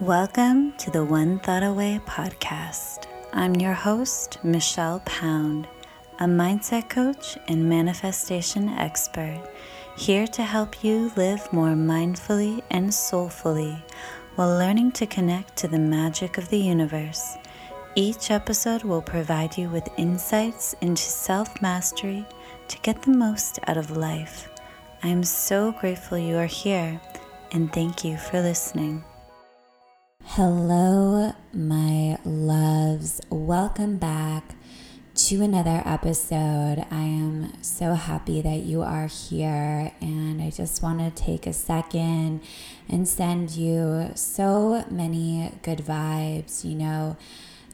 [0.00, 3.06] Welcome to the One Thought Away podcast.
[3.32, 5.68] I'm your host, Michelle Pound,
[6.18, 9.48] a mindset coach and manifestation expert,
[9.96, 13.84] here to help you live more mindfully and soulfully
[14.34, 17.36] while learning to connect to the magic of the universe.
[17.94, 22.26] Each episode will provide you with insights into self mastery
[22.66, 24.48] to get the most out of life.
[25.04, 27.00] I am so grateful you are here
[27.52, 29.04] and thank you for listening.
[30.26, 33.20] Hello, my loves.
[33.30, 34.56] Welcome back
[35.14, 36.84] to another episode.
[36.90, 41.52] I am so happy that you are here, and I just want to take a
[41.52, 42.40] second
[42.88, 46.64] and send you so many good vibes.
[46.64, 47.16] You know,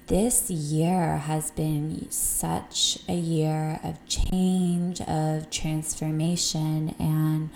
[0.08, 7.48] this year has been such a year of change, of transformation, and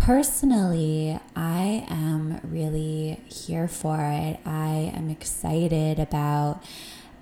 [0.00, 4.40] personally, I am really here for it.
[4.46, 6.64] I am excited about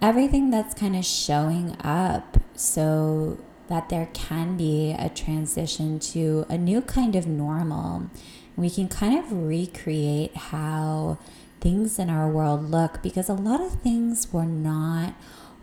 [0.01, 6.57] everything that's kind of showing up so that there can be a transition to a
[6.57, 8.11] new kind of normal.
[8.57, 11.19] We can kind of recreate how
[11.61, 15.15] things in our world look because a lot of things were not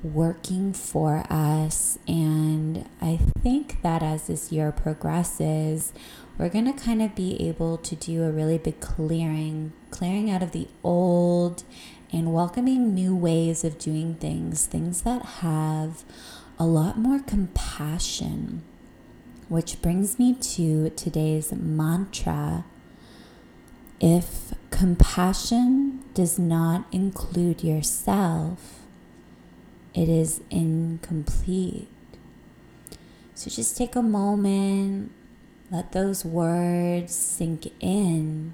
[0.04, 1.98] working for us.
[2.08, 5.94] And I think that as this year progresses,
[6.38, 10.44] we're going to kind of be able to do a really big clearing, clearing out
[10.44, 11.64] of the old
[12.12, 16.04] and welcoming new ways of doing things, things that have
[16.60, 18.64] a lot more compassion.
[19.48, 22.66] Which brings me to today's mantra.
[24.00, 28.82] If compassion does not include yourself,
[29.94, 31.88] it is incomplete.
[33.36, 35.12] So just take a moment,
[35.72, 38.54] let those words sink in.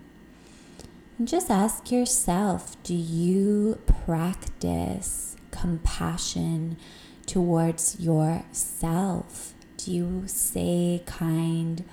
[1.17, 6.77] And just ask yourself do you practice compassion
[7.25, 9.53] towards yourself?
[9.77, 11.83] Do you say kind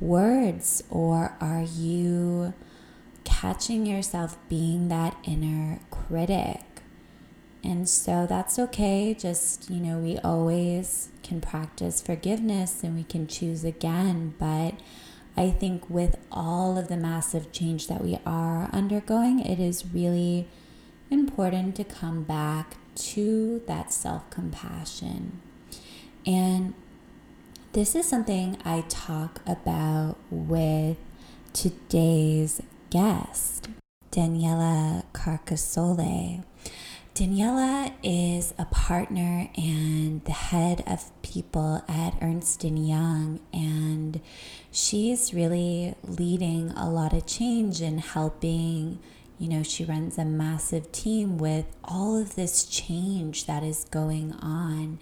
[0.00, 2.52] words or are you
[3.24, 6.65] catching yourself being that inner critic?
[7.66, 9.12] And so that's okay.
[9.12, 14.34] Just, you know, we always can practice forgiveness and we can choose again.
[14.38, 14.74] But
[15.36, 20.46] I think with all of the massive change that we are undergoing, it is really
[21.10, 25.40] important to come back to that self compassion.
[26.24, 26.72] And
[27.72, 30.98] this is something I talk about with
[31.52, 33.68] today's guest,
[34.12, 36.44] Daniela Carcassole.
[37.16, 44.20] Daniela is a partner and the head of people at Ernst & Young and
[44.70, 48.98] she's really leading a lot of change and helping
[49.38, 54.34] you know she runs a massive team with all of this change that is going
[54.34, 54.98] on.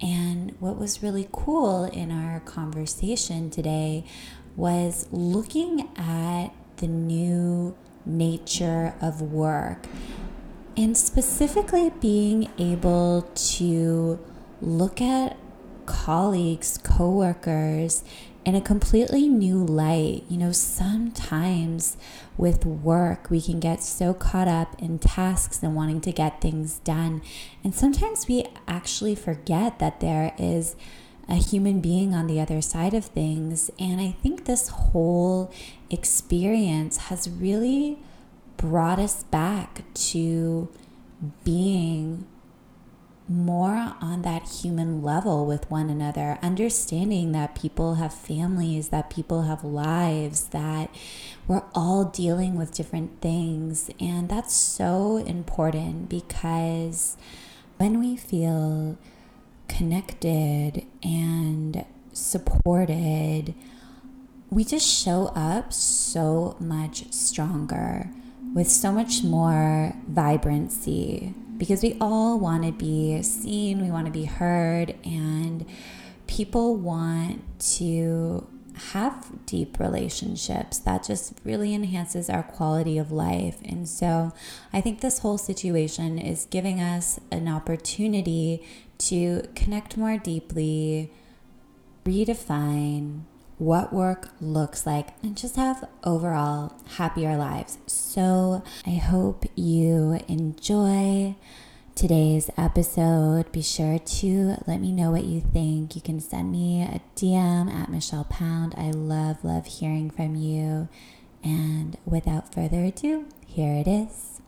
[0.00, 4.06] And what was really cool in our conversation today
[4.56, 7.76] was looking at the new
[8.06, 9.86] nature of work
[10.76, 14.18] and specifically being able to
[14.60, 15.36] look at
[15.86, 18.04] colleagues, coworkers
[18.44, 20.24] in a completely new light.
[20.28, 21.96] You know, sometimes
[22.36, 26.78] with work, we can get so caught up in tasks and wanting to get things
[26.78, 27.22] done.
[27.62, 30.76] And sometimes we actually forget that there is
[31.28, 33.70] a human being on the other side of things.
[33.78, 35.52] And I think this whole
[35.90, 37.98] experience has really
[38.60, 40.68] brought us back to
[41.44, 42.26] being
[43.26, 49.42] more on that human level with one another, understanding that people have families, that people
[49.42, 50.94] have lives, that
[51.48, 53.88] we're all dealing with different things.
[53.98, 57.16] And that's so important because
[57.78, 58.98] when we feel
[59.68, 63.54] connected and supported,
[64.50, 68.10] we just show up so much stronger
[68.54, 74.12] with so much more vibrancy because we all want to be seen, we want to
[74.12, 75.66] be heard, and
[76.26, 77.42] people want
[77.76, 78.46] to
[78.92, 80.78] have deep relationships.
[80.78, 83.58] That just really enhances our quality of life.
[83.62, 84.32] And so
[84.72, 88.66] I think this whole situation is giving us an opportunity
[88.98, 91.12] to connect more deeply,
[92.04, 93.24] redefine
[93.60, 97.76] what work looks like, and just have overall happier lives.
[97.86, 101.36] So I hope you enjoy
[101.94, 103.52] today's episode.
[103.52, 105.94] Be sure to let me know what you think.
[105.94, 108.74] You can send me a DM at Michelle Pound.
[108.78, 110.88] I love, love hearing from you.
[111.44, 114.40] And without further ado, here it is.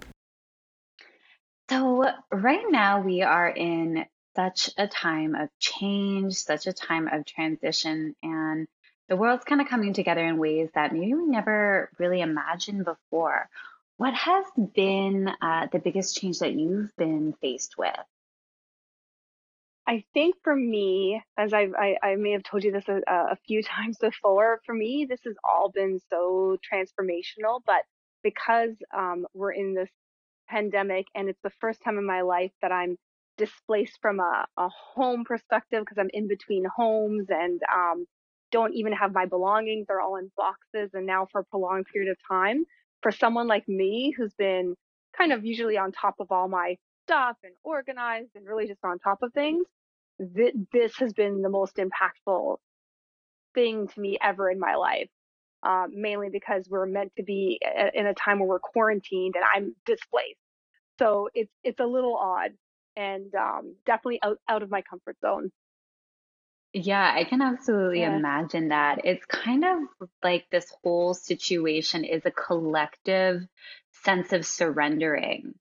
[1.68, 7.26] So, right now we are in such a time of change, such a time of
[7.26, 8.66] transition, and
[9.12, 13.46] the world's kind of coming together in ways that maybe we never really imagined before.
[13.98, 17.94] What has been uh, the biggest change that you've been faced with?
[19.86, 23.36] I think for me, as I've, I, I may have told you this a, a
[23.46, 27.60] few times before, for me, this has all been so transformational.
[27.66, 27.82] But
[28.22, 29.90] because um, we're in this
[30.48, 32.96] pandemic and it's the first time in my life that I'm
[33.36, 38.06] displaced from a, a home perspective because I'm in between homes and um,
[38.52, 39.86] don't even have my belongings.
[39.88, 40.90] They're all in boxes.
[40.94, 42.64] And now for a prolonged period of time,
[43.02, 44.74] for someone like me who's been
[45.16, 46.76] kind of usually on top of all my
[47.06, 49.66] stuff and organized and really just on top of things,
[50.36, 52.58] th- this has been the most impactful
[53.54, 55.08] thing to me ever in my life.
[55.64, 57.60] Um, mainly because we're meant to be
[57.94, 60.40] in a time where we're quarantined and I'm displaced.
[60.98, 62.50] So it's it's a little odd
[62.96, 65.50] and um, definitely out, out of my comfort zone.
[66.74, 68.16] Yeah, I can absolutely yeah.
[68.16, 69.00] imagine that.
[69.04, 73.42] It's kind of like this whole situation is a collective
[74.04, 75.54] sense of surrendering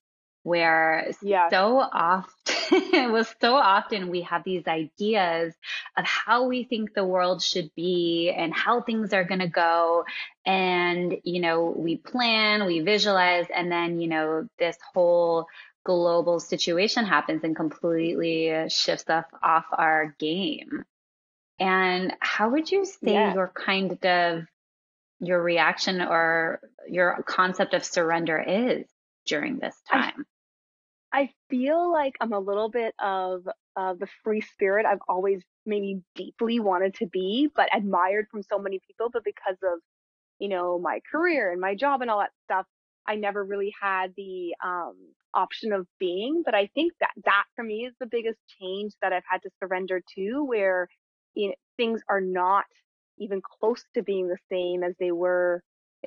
[0.44, 1.50] where yeah.
[1.50, 2.32] so often
[2.72, 5.54] it was so often we have these ideas
[5.98, 10.04] of how we think the world should be and how things are going to go
[10.46, 15.46] and you know we plan we visualize and then you know this whole
[15.84, 20.84] global situation happens and completely shifts us off our game
[21.62, 23.36] and how would you say yeah.
[23.36, 24.46] your kind of
[25.20, 26.60] your reaction or
[26.90, 28.88] your concept of surrender is
[29.28, 30.26] during this time?
[31.14, 35.44] I, I feel like I'm a little bit of uh, the free spirit I've always
[35.64, 39.12] maybe deeply wanted to be, but admired from so many people.
[39.14, 39.80] But because of,
[40.40, 42.66] you know, my career and my job and all that stuff,
[43.06, 44.96] I never really had the um,
[45.36, 46.42] option of being.
[46.44, 49.52] But I think that that for me is the biggest change that I've had to
[49.60, 50.88] surrender to, where
[51.36, 52.66] you know, things are not
[53.18, 55.64] even close to being the same as they were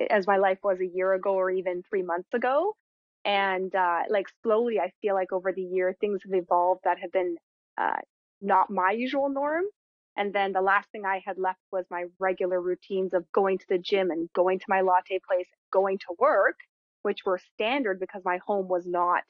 [0.09, 2.73] as my life was a year ago or even three months ago.
[3.23, 7.11] And uh, like slowly, I feel like over the year, things have evolved that have
[7.11, 7.37] been
[7.77, 7.97] uh,
[8.41, 9.63] not my usual norm.
[10.17, 13.65] And then the last thing I had left was my regular routines of going to
[13.67, 16.55] the gym and going to my latte place, going to work,
[17.01, 19.23] which were standard because my home was not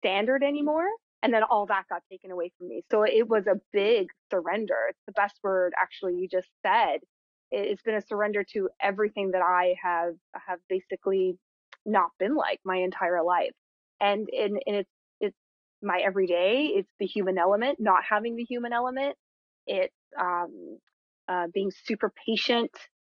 [0.00, 0.88] standard anymore
[1.22, 2.82] and then all that got taken away from me.
[2.90, 4.76] So it was a big surrender.
[4.90, 6.98] It's the best word actually you just said.
[7.50, 10.14] It's been a surrender to everything that I have
[10.46, 11.36] have basically
[11.86, 13.52] not been like my entire life.
[14.00, 15.36] And in, in it's it's
[15.82, 19.16] my everyday, it's the human element, not having the human element.
[19.66, 20.78] It's um,
[21.28, 22.70] uh, being super patient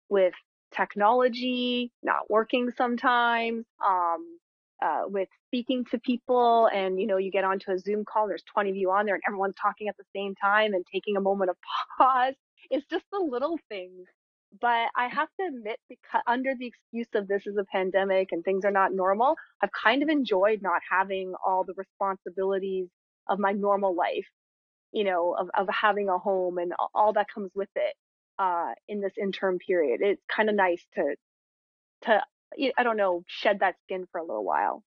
[0.10, 0.34] with
[0.76, 4.40] technology, not working sometimes, um,
[4.82, 8.44] uh, with speaking to people and you know you get onto a zoom call there's
[8.54, 11.22] 20 of you on there and everyone's talking at the same time and taking a
[11.22, 11.58] moment of
[11.98, 12.36] pause.
[12.70, 14.08] It's just the little things.
[14.60, 18.44] But i have to admit because under the excuse of this is a pandemic and
[18.44, 22.90] things are not normal i've kind of enjoyed not having all the responsibilities
[23.30, 24.28] of my normal life
[24.92, 27.96] you know of, of having a home and all that comes with it
[28.42, 30.00] uh, in this interim period.
[30.02, 31.16] It's kind of nice to
[32.04, 32.22] to
[32.78, 34.84] I don't know, shed that skin for a little while.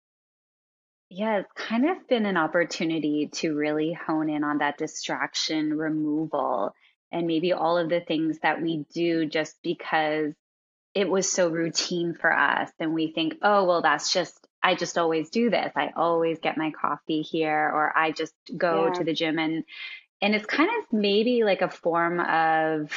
[1.11, 6.75] Yeah, it's kind of been an opportunity to really hone in on that distraction removal
[7.13, 10.35] and maybe all of the things that we do just because
[10.95, 12.71] it was so routine for us.
[12.81, 15.73] And we think, oh, well, that's just, I just always do this.
[15.77, 18.93] I always get my coffee here, or I just go yeah.
[18.95, 19.39] to the gym.
[19.39, 19.65] And,
[20.21, 22.91] and it's kind of maybe like a form of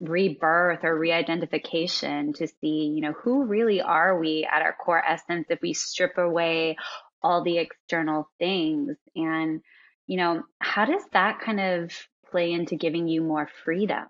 [0.00, 5.46] rebirth or re-identification to see, you know, who really are we at our core essence
[5.50, 6.76] if we strip away
[7.22, 9.60] all the external things and
[10.08, 11.92] you know, how does that kind of
[12.30, 14.06] play into giving you more freedom?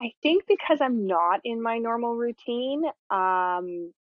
[0.00, 3.92] I think because I'm not in my normal routine, um,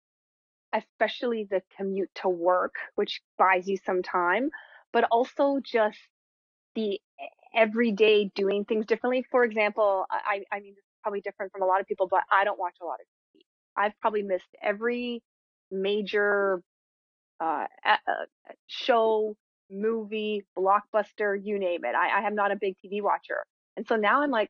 [0.73, 4.51] especially the commute to work, which buys you some time,
[4.93, 5.97] but also just
[6.75, 6.99] the
[7.57, 9.25] every day doing things differently.
[9.31, 12.21] For example, I, I mean, this is probably different from a lot of people, but
[12.31, 13.41] I don't watch a lot of TV.
[13.75, 15.23] I've probably missed every
[15.71, 16.61] major
[17.39, 17.65] uh,
[18.67, 19.35] show,
[19.71, 21.95] movie, blockbuster, you name it.
[21.95, 23.43] I, I am not a big TV watcher.
[23.75, 24.49] And so now I'm like,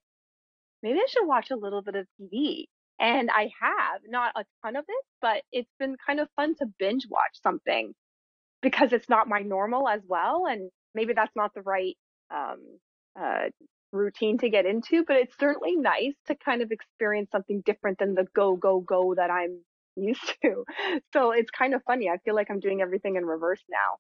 [0.83, 2.65] maybe I should watch a little bit of TV.
[2.99, 6.65] And I have not a ton of it, but it's been kind of fun to
[6.79, 7.93] binge watch something
[8.61, 10.45] because it's not my normal as well.
[10.49, 11.95] And maybe that's not the right
[12.33, 12.59] um,
[13.19, 13.49] uh,
[13.91, 18.13] routine to get into, but it's certainly nice to kind of experience something different than
[18.13, 19.59] the go, go, go that I'm
[19.95, 20.63] used to.
[21.13, 22.09] So it's kind of funny.
[22.09, 23.97] I feel like I'm doing everything in reverse now.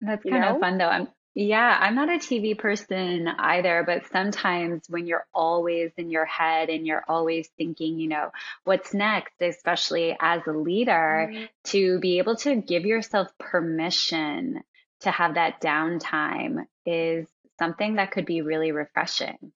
[0.00, 0.88] That's kind of fun though.
[0.88, 1.08] I'm
[1.38, 6.70] yeah, I'm not a TV person either, but sometimes when you're always in your head
[6.70, 8.30] and you're always thinking, you know,
[8.64, 11.44] what's next, especially as a leader, mm-hmm.
[11.64, 14.62] to be able to give yourself permission
[15.00, 17.28] to have that downtime is
[17.58, 19.52] something that could be really refreshing.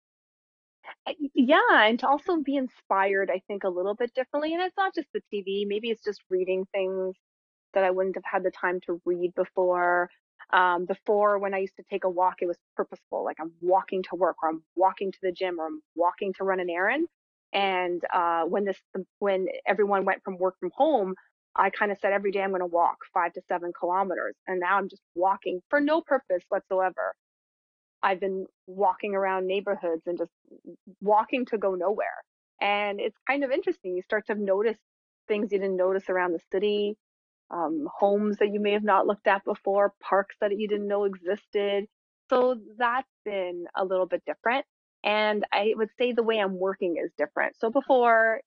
[1.34, 4.54] Yeah, and to also be inspired, I think, a little bit differently.
[4.54, 7.16] And it's not just the TV, maybe it's just reading things
[7.74, 10.10] that I wouldn't have had the time to read before.
[10.52, 14.02] Um, before, when I used to take a walk, it was purposeful, like I'm walking
[14.04, 17.08] to work, or I'm walking to the gym, or I'm walking to run an errand.
[17.52, 18.78] And uh, when this,
[19.20, 21.14] when everyone went from work from home,
[21.56, 24.60] I kind of said every day I'm going to walk five to seven kilometers, and
[24.60, 27.14] now I'm just walking for no purpose whatsoever.
[28.02, 30.30] I've been walking around neighborhoods and just
[31.00, 32.24] walking to go nowhere.
[32.60, 33.96] And it's kind of interesting.
[33.96, 34.76] You start to notice
[35.28, 36.96] things you didn't notice around the city,
[37.50, 41.04] um, homes that you may have not looked at before, parks that you didn't know
[41.04, 41.86] existed.
[42.28, 44.64] So that's been a little bit different.
[45.02, 47.56] And I would say the way I'm working is different.
[47.58, 48.40] So before,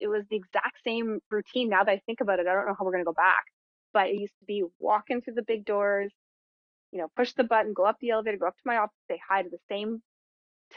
[0.00, 1.70] it was the exact same routine.
[1.70, 3.44] Now that I think about it, I don't know how we're going to go back.
[3.92, 6.12] But it used to be walking through the big doors,
[6.92, 9.20] you know, push the button, go up the elevator, go up to my office, say
[9.28, 10.02] hi to the same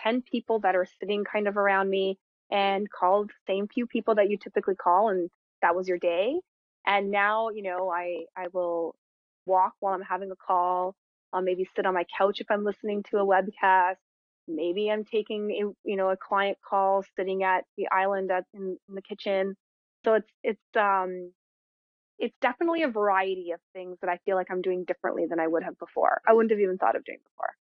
[0.03, 2.17] 10 people that are sitting kind of around me
[2.51, 5.09] and call the same few people that you typically call.
[5.09, 5.29] And
[5.61, 6.39] that was your day.
[6.85, 8.95] And now, you know, I, I will
[9.45, 10.95] walk while I'm having a call.
[11.33, 13.95] I'll maybe sit on my couch if I'm listening to a webcast.
[14.47, 18.77] Maybe I'm taking a, you know, a client call sitting at the island at, in,
[18.89, 19.55] in the kitchen.
[20.03, 21.31] So it's, it's, um,
[22.21, 25.47] it's definitely a variety of things that I feel like I'm doing differently than I
[25.47, 26.21] would have before.
[26.27, 27.55] I wouldn't have even thought of doing before.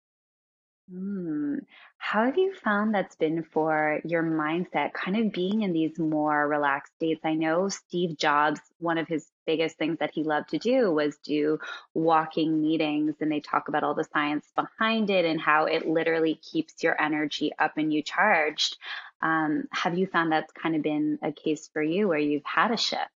[0.91, 1.59] Hmm.
[1.99, 6.49] How have you found that's been for your mindset, kind of being in these more
[6.49, 7.21] relaxed states?
[7.25, 11.17] I know Steve Jobs, one of his biggest things that he loved to do was
[11.19, 11.59] do
[11.95, 16.35] walking meetings, and they talk about all the science behind it and how it literally
[16.35, 18.77] keeps your energy up and you charged.
[19.23, 22.73] Um, have you found that's kind of been a case for you where you've had
[22.73, 23.11] a shift?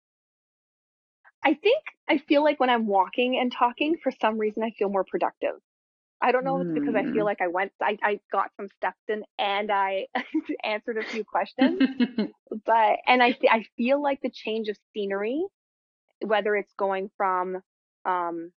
[1.44, 4.90] I think I feel like when I'm walking and talking, for some reason, I feel
[4.90, 5.56] more productive.
[6.22, 7.26] I don't know if it's because I feel mm.
[7.26, 10.06] like I went, I, I got some steps in and I
[10.64, 11.82] answered a few questions.
[12.66, 15.44] but, and I, I feel like the change of scenery,
[16.24, 17.58] whether it's going from
[18.06, 18.52] um,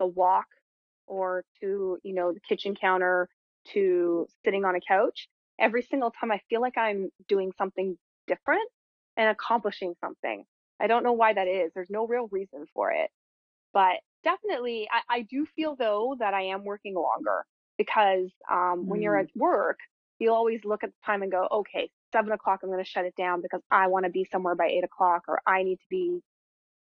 [0.00, 0.46] the walk
[1.06, 3.28] or to, you know, the kitchen counter
[3.74, 5.28] to sitting on a couch,
[5.60, 8.68] every single time I feel like I'm doing something different
[9.16, 10.44] and accomplishing something.
[10.82, 11.70] I don't know why that is.
[11.74, 13.10] There's no real reason for it.
[13.72, 17.44] But definitely, I, I do feel though that I am working longer
[17.78, 18.84] because um, mm.
[18.86, 19.22] when you're mm.
[19.22, 19.78] at work,
[20.18, 23.04] you always look at the time and go, okay, seven o'clock, I'm going to shut
[23.04, 25.86] it down because I want to be somewhere by eight o'clock or I need to
[25.88, 26.20] be,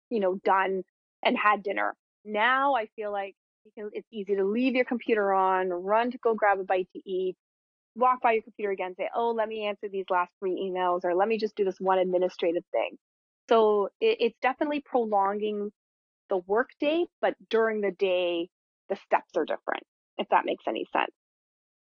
[0.09, 0.83] you know, done
[1.25, 1.95] and had dinner.
[2.25, 6.19] Now I feel like you can, it's easy to leave your computer on, run to
[6.19, 7.37] go grab a bite to eat,
[7.95, 11.15] walk by your computer again, say, oh, let me answer these last three emails or
[11.15, 12.97] let me just do this one administrative thing.
[13.51, 15.73] So it, it's definitely prolonging
[16.31, 18.51] the workday, but during the day,
[18.89, 19.85] the steps are different,
[20.19, 21.13] if that makes any sense.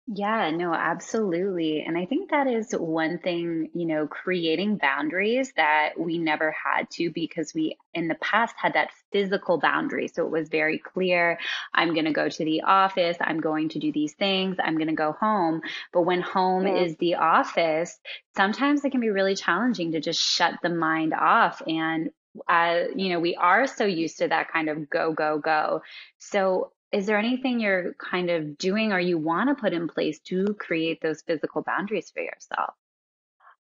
[0.06, 1.82] Yeah, no, absolutely.
[1.82, 6.90] And I think that is one thing, you know, creating boundaries that we never had
[6.92, 10.08] to because we in the past had that physical boundary.
[10.08, 11.38] So it was very clear
[11.72, 14.88] I'm going to go to the office, I'm going to do these things, I'm going
[14.88, 15.62] to go home.
[15.90, 16.82] But when home yeah.
[16.82, 17.98] is the office,
[18.36, 22.10] sometimes it can be really challenging to just shut the mind off and
[22.48, 25.82] uh, you know, we are so used to that kind of go, go, go.
[26.18, 30.20] So is there anything you're kind of doing or you want to put in place
[30.20, 32.74] to create those physical boundaries for yourself?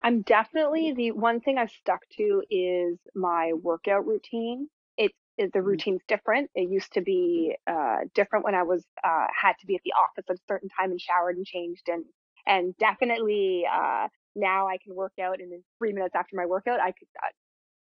[0.03, 4.69] I'm definitely the one thing I've stuck to is my workout routine.
[4.99, 5.69] It's it the mm-hmm.
[5.69, 6.51] routine's different.
[6.55, 9.93] It used to be uh, different when I was uh, had to be at the
[9.93, 12.05] office at a certain time and showered and changed and
[12.47, 16.81] and definitely uh, now I can work out and in three minutes after my workout
[16.81, 17.29] I could uh,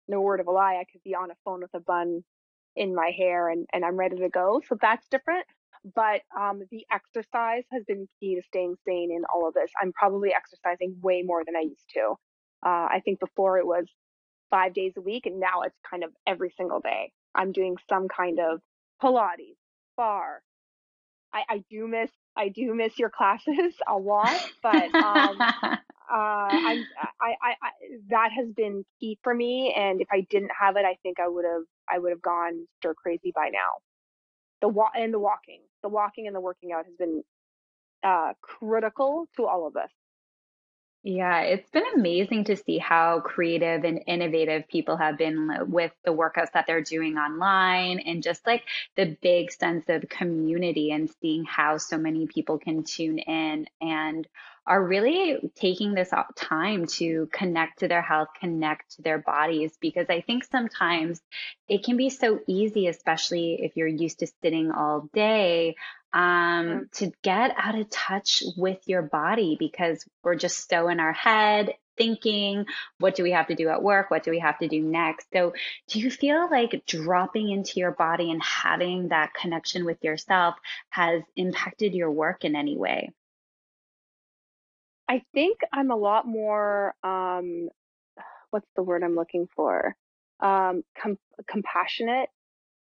[0.09, 2.25] no word of a lie I could be on a phone with a bun
[2.77, 4.61] in my hair and, and I'm ready to go.
[4.69, 5.47] So that's different.
[5.95, 9.71] But um, the exercise has been key to staying sane in all of this.
[9.81, 12.15] I'm probably exercising way more than I used to.
[12.65, 13.85] Uh, I think before it was
[14.51, 17.13] five days a week, and now it's kind of every single day.
[17.35, 18.61] I'm doing some kind of
[19.03, 19.59] Pilates,
[19.97, 20.41] barre.
[21.35, 25.41] I, I do miss I do miss your classes a lot, but um,
[26.11, 26.85] uh, I,
[27.21, 27.71] I, I, I,
[28.11, 29.75] that has been key for me.
[29.77, 32.67] And if I didn't have it, I think I would have, I would have gone
[32.79, 33.81] stir crazy by now.
[34.61, 37.23] The walk and the walking, the walking and the working out has been
[38.03, 39.91] uh, critical to all of this.
[41.07, 46.13] Yeah, it's been amazing to see how creative and innovative people have been with the
[46.13, 48.63] workouts that they're doing online and just like
[48.97, 54.27] the big sense of community and seeing how so many people can tune in and
[54.67, 60.07] are really taking this time to connect to their health, connect to their bodies, because
[60.09, 61.21] I think sometimes
[61.69, 65.77] it can be so easy, especially if you're used to sitting all day,
[66.13, 71.13] um, to get out of touch with your body because we're just so in our
[71.13, 72.67] head thinking,
[72.99, 74.11] what do we have to do at work?
[74.11, 75.27] What do we have to do next?
[75.33, 75.55] So,
[75.89, 80.57] do you feel like dropping into your body and having that connection with yourself
[80.91, 83.13] has impacted your work in any way?
[85.09, 87.69] I think I'm a lot more, um,
[88.51, 89.97] what's the word I'm looking for?
[90.41, 91.19] Um, com-
[91.49, 92.29] compassionate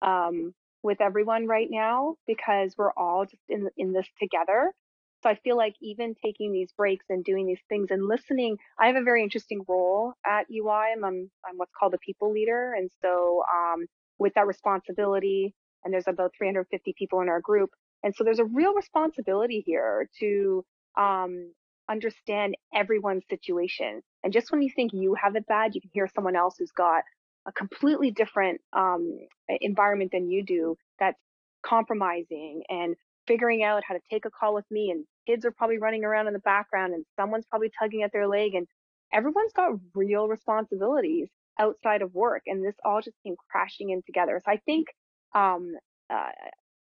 [0.02, 4.74] um, with everyone right now because we're all just in in this together.
[5.22, 8.88] So I feel like even taking these breaks and doing these things and listening, I
[8.88, 10.94] have a very interesting role at EY.
[10.96, 13.86] I'm, I'm, I'm what's called a people leader, and so um,
[14.18, 18.46] with that responsibility, and there's about 350 people in our group, and so there's a
[18.46, 20.64] real responsibility here to
[20.98, 21.52] um,
[21.90, 24.02] understand everyone's situation.
[24.24, 26.72] And just when you think you have it bad, you can hear someone else who's
[26.72, 27.04] got
[27.48, 29.20] a completely different um,
[29.62, 31.20] environment than you do that's
[31.66, 32.96] compromising and
[33.28, 34.92] figuring out how to take a call with me.
[34.92, 38.28] And kids are probably running around in the background and someone's probably tugging at their
[38.28, 38.54] leg.
[38.56, 38.68] And
[39.14, 41.30] everyone's got real responsibilities
[41.60, 42.44] outside of work.
[42.46, 44.42] And this all just came crashing in together.
[44.46, 44.88] So I think
[45.34, 45.74] um,
[46.10, 46.30] uh,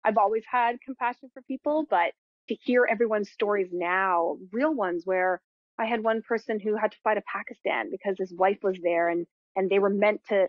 [0.04, 2.12] I've always had compassion for people, but
[2.48, 5.40] to hear everyone's stories now, real ones where
[5.78, 9.08] I had one person who had to fly to Pakistan because his wife was there
[9.08, 9.26] and
[9.56, 10.48] and they were meant to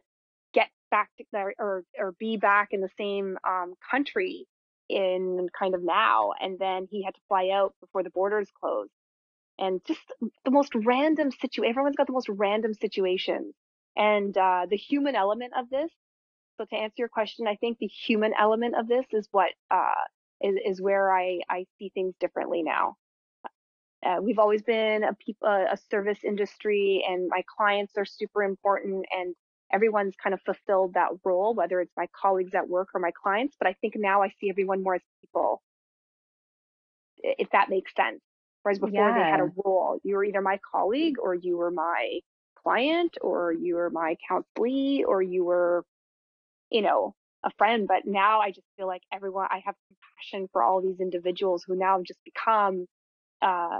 [0.53, 1.25] get back to
[1.60, 4.48] or or be back in the same um, country
[4.89, 8.91] in kind of now and then he had to fly out before the borders closed.
[9.60, 10.01] And just
[10.46, 13.53] the most random situation everyone's got the most random situations.
[13.96, 15.91] And uh, the human element of this
[16.60, 19.93] so to answer your question i think the human element of this is what uh,
[20.41, 22.95] is, is where I, I see things differently now.
[24.06, 29.06] Uh, we've always been a, peop- a service industry and my clients are super important
[29.12, 29.36] and
[29.73, 33.56] everyone's kind of fulfilled that role, whether it's my colleagues at work or my clients.
[33.60, 35.62] But I think now I see everyone more as people,
[37.17, 38.21] if that makes sense.
[38.63, 39.13] Whereas before yeah.
[39.13, 42.19] they had a role, you were either my colleague or you were my
[42.63, 45.86] client or you were my counselee or you were,
[46.69, 50.63] you know, a friend, but now I just feel like everyone, I have compassion for
[50.63, 52.86] all these individuals who now have just become
[53.41, 53.80] uh,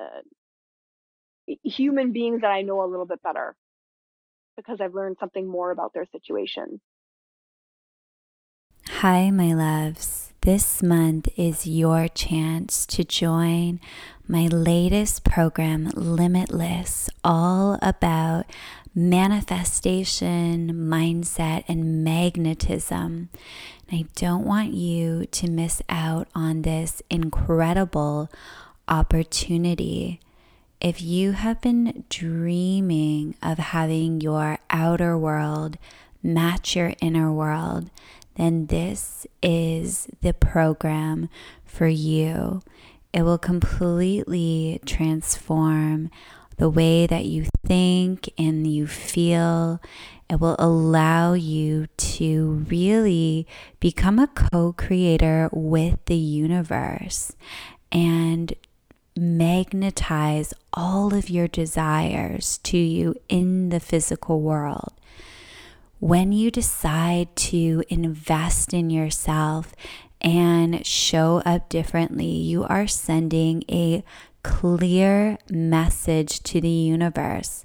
[0.00, 0.20] uh,
[1.62, 3.54] human beings that I know a little bit better
[4.56, 6.80] because I've learned something more about their situation.
[8.88, 10.32] Hi, my loves.
[10.42, 13.80] This month is your chance to join
[14.28, 18.44] my latest program, Limitless, all about
[18.94, 23.28] manifestation, mindset, and magnetism.
[23.88, 28.30] And I don't want you to miss out on this incredible
[28.88, 30.20] opportunity.
[30.80, 35.78] If you have been dreaming of having your outer world
[36.24, 37.90] match your inner world,
[38.36, 41.28] then this is the program
[41.64, 42.62] for you.
[43.12, 46.10] It will completely transform
[46.56, 49.80] the way that you think and you feel.
[50.30, 53.46] It will allow you to really
[53.80, 57.32] become a co creator with the universe
[57.92, 58.54] and
[59.16, 64.92] magnetize all of your desires to you in the physical world.
[66.00, 69.74] When you decide to invest in yourself
[70.20, 74.02] and show up differently, you are sending a
[74.44, 77.64] clear message to the universe,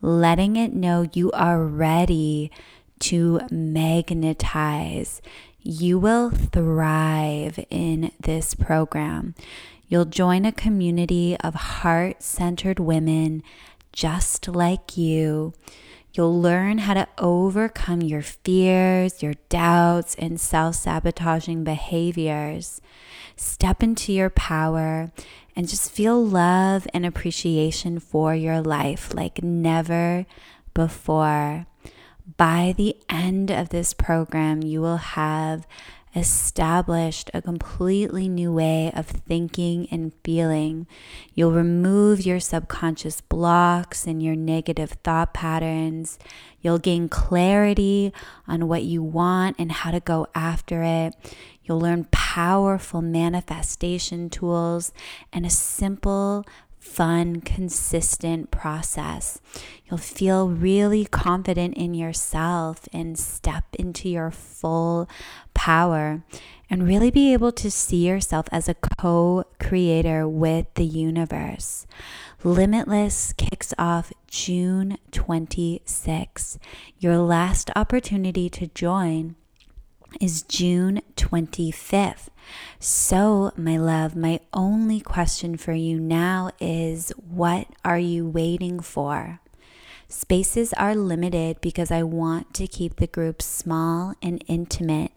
[0.00, 2.50] letting it know you are ready
[3.00, 5.20] to magnetize.
[5.60, 9.34] You will thrive in this program.
[9.88, 13.42] You'll join a community of heart centered women
[13.92, 15.52] just like you.
[16.12, 22.80] You'll learn how to overcome your fears, your doubts, and self sabotaging behaviors.
[23.36, 25.12] Step into your power
[25.54, 30.26] and just feel love and appreciation for your life like never
[30.74, 31.66] before.
[32.36, 35.66] By the end of this program, you will have
[36.14, 40.86] established a completely new way of thinking and feeling.
[41.34, 46.18] You'll remove your subconscious blocks and your negative thought patterns.
[46.60, 48.12] You'll gain clarity
[48.48, 51.14] on what you want and how to go after it.
[51.62, 54.92] You'll learn powerful manifestation tools
[55.32, 56.44] and a simple
[56.80, 59.38] fun, consistent process.
[59.84, 65.08] You'll feel really confident in yourself and step into your full
[65.52, 66.22] power
[66.70, 71.86] and really be able to see yourself as a co creator with the universe.
[72.42, 76.58] Limitless kicks off June 26.
[76.98, 79.36] Your last opportunity to join
[80.20, 82.28] is June 25th.
[82.78, 89.40] So, my love, my only question for you now is what are you waiting for?
[90.08, 95.12] Spaces are limited because I want to keep the group small and intimate.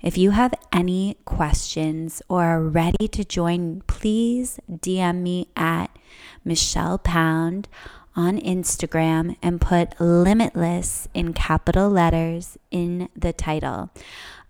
[0.00, 5.96] If you have any questions or are ready to join, please DM me at
[6.44, 7.68] Michelle Pound
[8.14, 13.90] on Instagram and put limitless in capital letters in the title.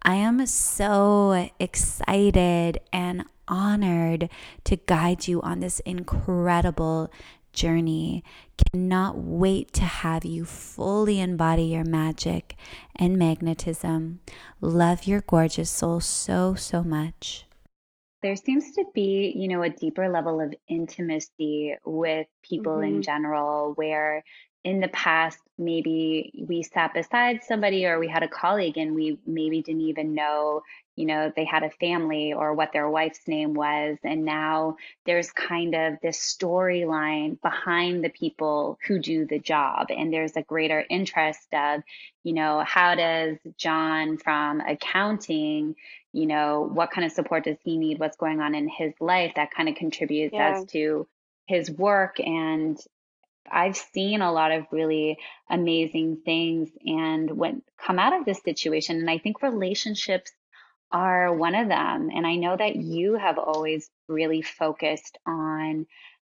[0.03, 4.29] I am so excited and honored
[4.64, 7.12] to guide you on this incredible
[7.53, 8.25] journey.
[8.72, 12.57] Cannot wait to have you fully embody your magic
[12.96, 14.20] and magnetism.
[14.61, 17.44] Love your gorgeous soul so, so much.
[18.22, 22.96] There seems to be, you know, a deeper level of intimacy with people mm-hmm.
[22.96, 24.22] in general where
[24.64, 29.18] in the past, maybe we sat beside somebody or we had a colleague and we
[29.27, 30.62] maybe didn't even know,
[30.94, 33.98] you know, they had a family or what their wife's name was.
[34.05, 39.88] And now there's kind of this storyline behind the people who do the job.
[39.90, 41.83] And there's a greater interest of,
[42.22, 45.75] you know, how does John from accounting,
[46.12, 47.98] you know, what kind of support does he need?
[47.98, 50.59] What's going on in his life that kind of contributes yeah.
[50.59, 51.09] as to
[51.46, 52.79] his work and
[53.50, 55.18] I've seen a lot of really
[55.50, 58.98] amazing things and what come out of this situation.
[58.98, 60.33] And I think relationships
[60.90, 62.11] are one of them.
[62.14, 65.87] And I know that you have always really focused on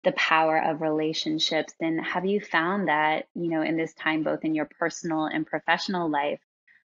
[0.04, 1.74] the power of relationships.
[1.80, 5.46] And have you found that, you know, in this time, both in your personal and
[5.46, 6.40] professional life,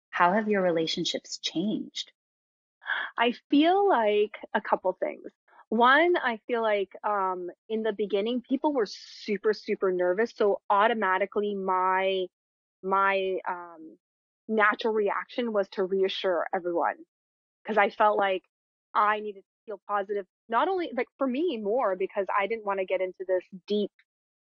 [0.10, 2.12] how have your relationships changed?
[3.18, 5.32] I feel like a couple things.
[5.70, 10.32] One, I feel like um, in the beginning, people were super, super nervous.
[10.36, 12.28] So automatically, my
[12.84, 13.98] my um,
[14.48, 16.96] natural reaction was to reassure everyone
[17.64, 18.44] because I felt like
[18.94, 20.26] I needed to feel positive.
[20.48, 23.92] Not only like for me more because I didn't want to get into this deep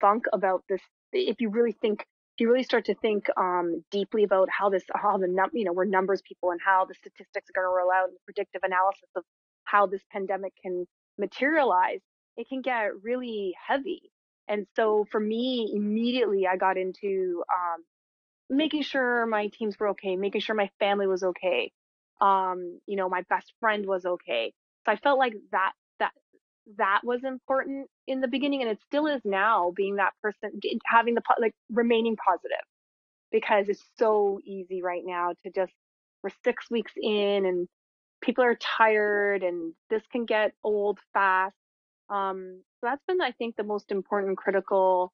[0.01, 0.81] funk about this.
[1.13, 4.83] If you really think, if you really start to think um, deeply about how this,
[4.93, 7.75] how the num, you know, we're numbers people and how the statistics are going to
[7.75, 9.23] roll out and predictive analysis of
[9.63, 10.85] how this pandemic can
[11.17, 12.01] materialize,
[12.37, 14.11] it can get really heavy.
[14.47, 17.83] And so for me, immediately I got into um,
[18.49, 21.71] making sure my teams were okay, making sure my family was okay,
[22.21, 24.53] um, you know, my best friend was okay.
[24.85, 26.11] So I felt like that that
[26.77, 29.71] that was important in the beginning, and it still is now.
[29.75, 30.51] Being that person,
[30.85, 32.65] having the like remaining positive,
[33.31, 35.73] because it's so easy right now to just
[36.23, 37.67] we're six weeks in and
[38.21, 41.55] people are tired and this can get old fast.
[42.09, 45.11] Um, so that's been, I think, the most important critical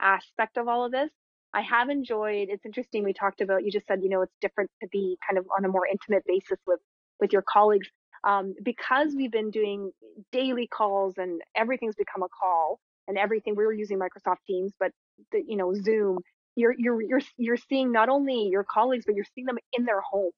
[0.00, 1.10] aspect of all of this.
[1.52, 3.02] I have enjoyed, it's interesting.
[3.02, 5.64] We talked about, you just said, you know, it's different to be kind of on
[5.64, 6.80] a more intimate basis with,
[7.18, 7.88] with your colleagues.
[8.22, 9.92] Um, because we've been doing
[10.30, 14.92] daily calls and everything's become a call and everything we were using Microsoft Teams, but
[15.32, 16.18] the, you know, Zoom,
[16.54, 20.02] you're, you're, you're, you're seeing not only your colleagues, but you're seeing them in their
[20.02, 20.30] home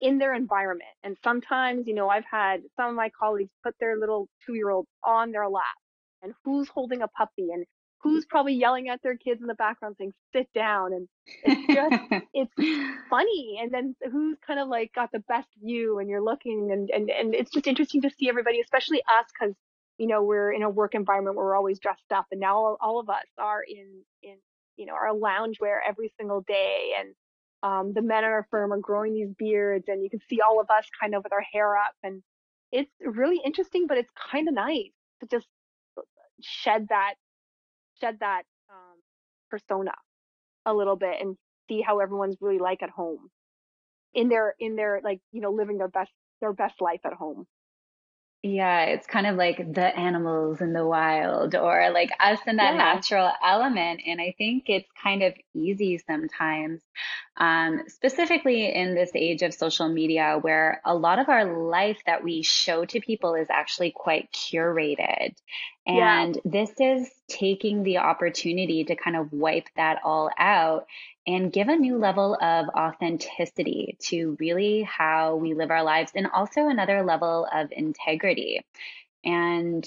[0.00, 0.90] in their environment.
[1.02, 4.70] And sometimes, you know, I've had some of my colleagues put their little two year
[4.70, 5.64] old on their lap
[6.22, 7.64] and who's holding a puppy and
[8.02, 8.28] who's mm.
[8.28, 10.92] probably yelling at their kids in the background saying, sit down.
[10.92, 11.08] And
[11.44, 13.58] it's just, it's funny.
[13.60, 17.10] And then who's kind of like got the best view and you're looking and, and,
[17.10, 19.54] and it's just interesting to see everybody, especially us, because,
[19.98, 22.76] you know, we're in a work environment where we're always dressed up and now all,
[22.80, 24.36] all of us are in, in,
[24.76, 26.92] you know, our loungewear every single day.
[26.98, 27.14] And
[27.62, 30.60] um, the men in our firm are growing these beards and you can see all
[30.60, 32.22] of us kind of with our hair up and
[32.70, 35.46] it's really interesting but it's kind of nice to just
[36.40, 37.14] shed that
[38.00, 38.98] shed that um,
[39.50, 39.92] persona
[40.66, 41.36] a little bit and
[41.68, 43.28] see how everyone's really like at home
[44.14, 47.46] in their in their like you know living their best their best life at home
[48.42, 52.74] yeah, it's kind of like the animals in the wild or like us in that
[52.74, 52.78] yeah.
[52.78, 54.02] natural element.
[54.06, 56.80] And I think it's kind of easy sometimes,
[57.36, 62.22] um, specifically in this age of social media where a lot of our life that
[62.22, 65.34] we show to people is actually quite curated.
[65.84, 66.40] And yeah.
[66.44, 70.86] this is taking the opportunity to kind of wipe that all out
[71.28, 76.26] and give a new level of authenticity to really how we live our lives and
[76.26, 78.64] also another level of integrity.
[79.22, 79.86] And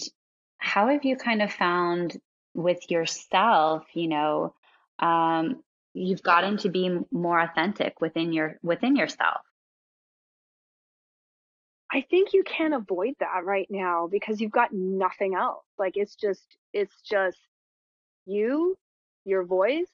[0.60, 2.22] how have you kind of found
[2.54, 4.54] with yourself, you know,
[5.00, 5.64] um,
[5.96, 9.42] you've gotten to be more authentic within your within yourself?
[11.92, 15.66] I think you can't avoid that right now because you've got nothing else.
[15.80, 17.40] Like it's just it's just
[18.28, 18.78] you,
[19.26, 19.90] your voice,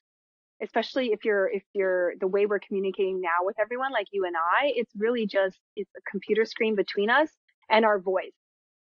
[0.62, 4.36] especially if you're if you're the way we're communicating now with everyone like you and
[4.36, 7.28] I, it's really just it's a computer screen between us
[7.70, 8.32] and our voice.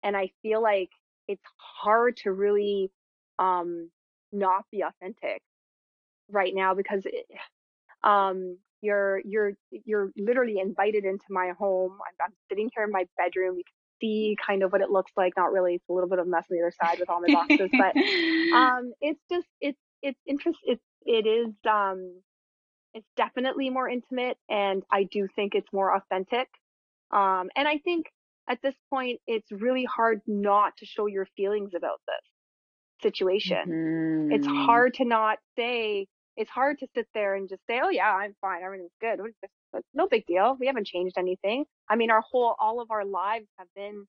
[0.02, 0.90] And I feel like
[1.28, 2.90] it's hard to really
[3.38, 3.90] um
[4.32, 5.40] not be authentic
[6.30, 7.26] right now because it,
[8.02, 11.92] um you're you're you're literally invited into my home.
[11.92, 13.56] I'm, I'm sitting here in my bedroom.
[13.56, 15.32] You can see kind of what it looks like.
[15.36, 15.76] Not really.
[15.76, 17.96] It's a little bit of mess on the other side with all my boxes, but
[18.56, 20.58] um, it's just it's it's interest.
[20.64, 22.20] It's it is um,
[22.94, 26.48] it's definitely more intimate, and I do think it's more authentic.
[27.10, 28.06] Um, and I think
[28.48, 33.68] at this point, it's really hard not to show your feelings about this situation.
[33.68, 34.32] Mm-hmm.
[34.32, 38.10] It's hard to not say it's hard to sit there and just say, "Oh yeah,
[38.10, 39.20] I'm fine, everything's good."
[39.74, 40.56] It's no big deal.
[40.58, 41.64] We haven't changed anything.
[41.88, 44.06] I mean, our whole, all of our lives have been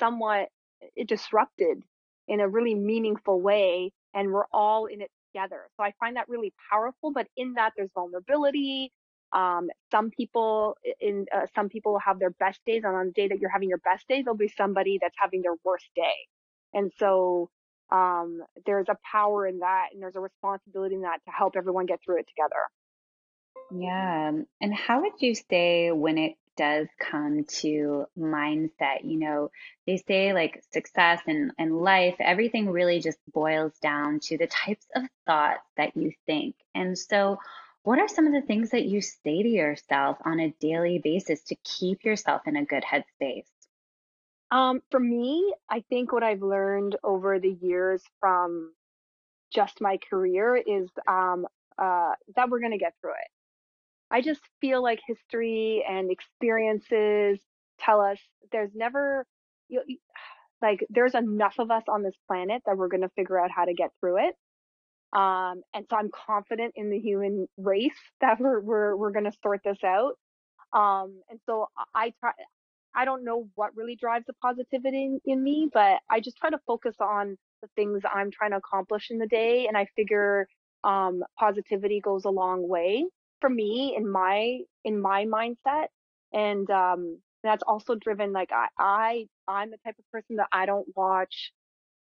[0.00, 0.48] somewhat
[0.96, 1.82] eh, disrupted
[2.28, 5.68] in a really meaningful way, and we're all in it together.
[5.76, 7.12] So I find that really powerful.
[7.12, 8.92] But in that, there's vulnerability.
[9.32, 13.28] Um, some people in uh, some people have their best days, and on the day
[13.28, 16.14] that you're having your best day, there'll be somebody that's having their worst day.
[16.72, 17.50] And so
[17.90, 21.86] um, there's a power in that and there's a responsibility in that to help everyone
[21.86, 22.62] get through it together.
[23.70, 24.32] Yeah.
[24.60, 29.50] And how would you say when it does come to mindset, you know,
[29.86, 34.86] they say like success and, and life, everything really just boils down to the types
[34.94, 36.56] of thoughts that you think.
[36.74, 37.38] And so,
[37.84, 41.42] what are some of the things that you say to yourself on a daily basis
[41.44, 43.46] to keep yourself in a good headspace?
[44.50, 48.72] Um, for me, I think what I've learned over the years from
[49.54, 51.46] just my career is um,
[51.78, 53.30] uh, that we're going to get through it.
[54.10, 57.40] I just feel like history and experiences
[57.80, 58.18] tell us
[58.52, 59.26] there's never,
[59.68, 59.82] you,
[60.62, 63.64] like, there's enough of us on this planet that we're going to figure out how
[63.64, 64.34] to get through it.
[65.12, 69.32] Um, and so I'm confident in the human race that we're we're we're going to
[69.42, 70.14] sort this out.
[70.72, 72.32] Um, and so I try
[72.94, 76.50] I don't know what really drives the positivity in, in me, but I just try
[76.50, 79.66] to focus on the things I'm trying to accomplish in the day.
[79.66, 80.46] And I figure
[80.84, 83.06] um, positivity goes a long way
[83.40, 85.86] for me in my in my mindset.
[86.32, 90.66] And um, that's also driven like I, I I'm the type of person that I
[90.66, 91.52] don't watch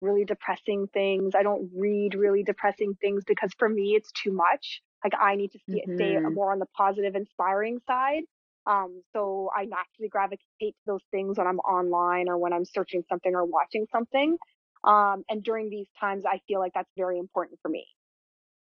[0.00, 1.34] really depressing things.
[1.34, 4.82] I don't read really depressing things because for me it's too much.
[5.02, 5.96] Like I need to stay, mm-hmm.
[5.96, 8.22] stay more on the positive, inspiring side.
[8.66, 13.02] Um, so I naturally gravitate to those things when I'm online or when I'm searching
[13.08, 14.38] something or watching something.
[14.84, 17.86] Um, and during these times, I feel like that's very important for me.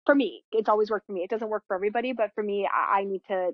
[0.06, 1.24] For me, it's always worked for me.
[1.24, 3.52] It doesn't work for everybody, but for me, I, I need to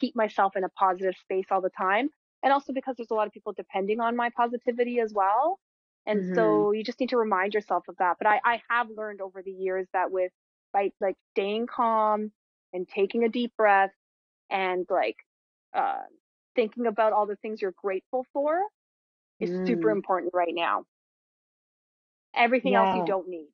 [0.00, 2.08] keep myself in a positive space all the time.
[2.42, 5.58] And also because there's a lot of people depending on my positivity as well.
[6.06, 6.34] And mm-hmm.
[6.34, 8.16] so you just need to remind yourself of that.
[8.18, 10.32] But I, I have learned over the years that with
[10.72, 12.32] by like staying calm
[12.72, 13.90] and taking a deep breath
[14.50, 15.16] and like
[15.74, 16.02] uh,
[16.54, 18.60] thinking about all the things you're grateful for
[19.38, 19.66] is mm.
[19.66, 20.84] super important right now.
[22.34, 22.86] Everything yeah.
[22.86, 23.48] else you don't need.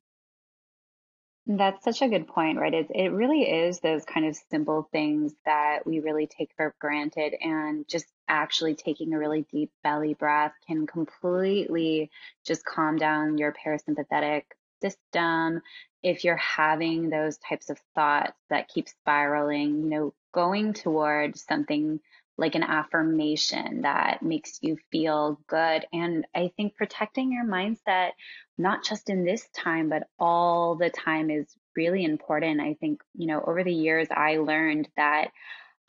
[1.49, 2.73] That's such a good point, right?
[2.73, 7.35] It, it really is those kind of simple things that we really take for granted.
[7.39, 12.11] And just actually taking a really deep belly breath can completely
[12.45, 14.43] just calm down your parasympathetic
[14.81, 15.61] system.
[16.03, 22.01] If you're having those types of thoughts that keep spiraling, you know, going towards something
[22.37, 25.85] like an affirmation that makes you feel good.
[25.91, 28.11] And I think protecting your mindset,
[28.57, 32.61] not just in this time, but all the time is really important.
[32.61, 35.31] I think, you know, over the years, I learned that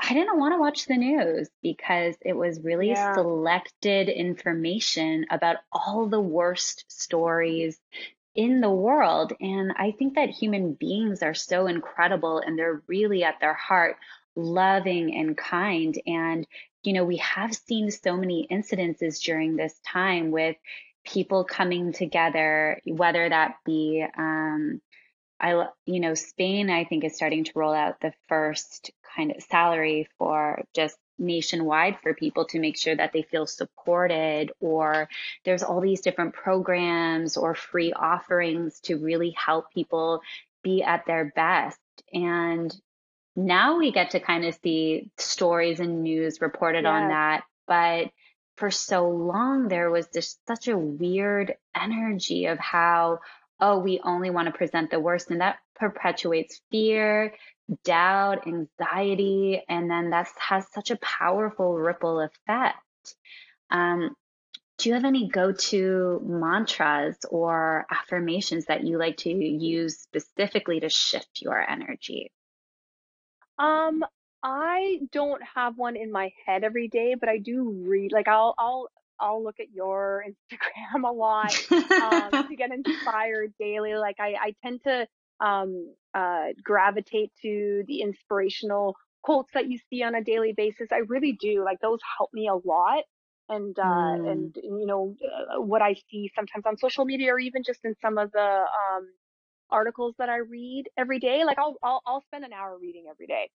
[0.00, 3.14] I didn't want to watch the news because it was really yeah.
[3.14, 7.78] selected information about all the worst stories
[8.34, 9.32] in the world.
[9.40, 13.96] And I think that human beings are so incredible and they're really at their heart
[14.38, 16.01] loving and kind.
[16.07, 16.46] And,
[16.83, 20.57] you know, we have seen so many incidences during this time with
[21.05, 24.81] people coming together, whether that be, um,
[25.40, 29.42] I, you know, Spain, I think is starting to roll out the first kind of
[29.42, 35.09] salary for just nationwide for people to make sure that they feel supported or
[35.44, 40.20] there's all these different programs or free offerings to really help people
[40.62, 41.79] be at their best
[42.12, 42.74] and
[43.38, 48.11] now we get to kind of see stories and news reported on that but
[48.59, 53.20] for so long there was just such a weird energy of how,
[53.61, 55.31] oh, we only want to present the worst.
[55.31, 57.35] And that perpetuates fear,
[57.85, 62.79] doubt, anxiety, and then that has such a powerful ripple effect.
[63.70, 64.16] Um,
[64.79, 70.88] do you have any go-to mantras or affirmations that you like to use specifically to
[70.88, 72.33] shift your energy?
[73.59, 74.05] Um,
[74.42, 78.12] I don't have one in my head every day, but I do read.
[78.12, 78.88] Like I'll I'll
[79.21, 83.94] I'll look at your Instagram a lot um, to get inspired daily.
[83.94, 85.07] Like I I tend to
[85.40, 90.88] um uh gravitate to the inspirational quotes that you see on a daily basis.
[90.92, 91.64] I really do.
[91.64, 93.05] Like those help me a lot
[93.49, 94.31] and uh, mm.
[94.31, 97.94] and you know uh, what I see sometimes on social media or even just in
[98.01, 99.09] some of the um,
[99.70, 101.44] articles that I read every day.
[101.44, 103.50] Like I'll, I'll I'll spend an hour reading every day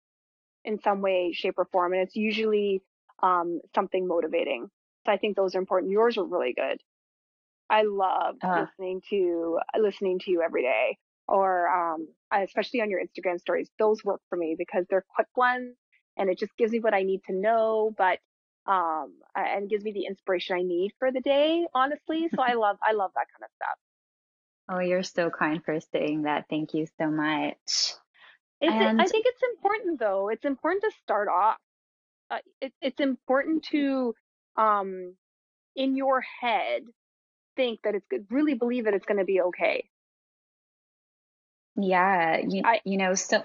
[0.66, 2.82] in some way, shape, or form, and it's usually
[3.22, 4.70] um, something motivating.
[5.06, 5.92] So I think those are important.
[5.92, 6.80] Yours are really good.
[7.70, 8.62] I love uh.
[8.62, 13.70] listening to listening to you every day, or um, especially on your Instagram stories.
[13.78, 15.76] Those work for me because they're quick ones,
[16.18, 17.94] and it just gives me what I need to know.
[17.98, 18.20] But
[18.70, 22.28] um, and gives me the inspiration I need for the day, honestly.
[22.36, 23.78] So I love, I love that kind of stuff.
[24.72, 26.46] Oh, you're so kind for saying that.
[26.50, 27.94] Thank you so much.
[28.62, 29.02] And...
[29.02, 30.30] I think it's important though.
[30.30, 31.58] It's important to start off.
[32.30, 34.14] Uh, it, it's important to,
[34.58, 35.16] um,
[35.76, 36.84] in your head,
[37.56, 39.90] think that it's good, really believe that it's going to be okay.
[41.76, 43.44] Yeah, you, I, you know, so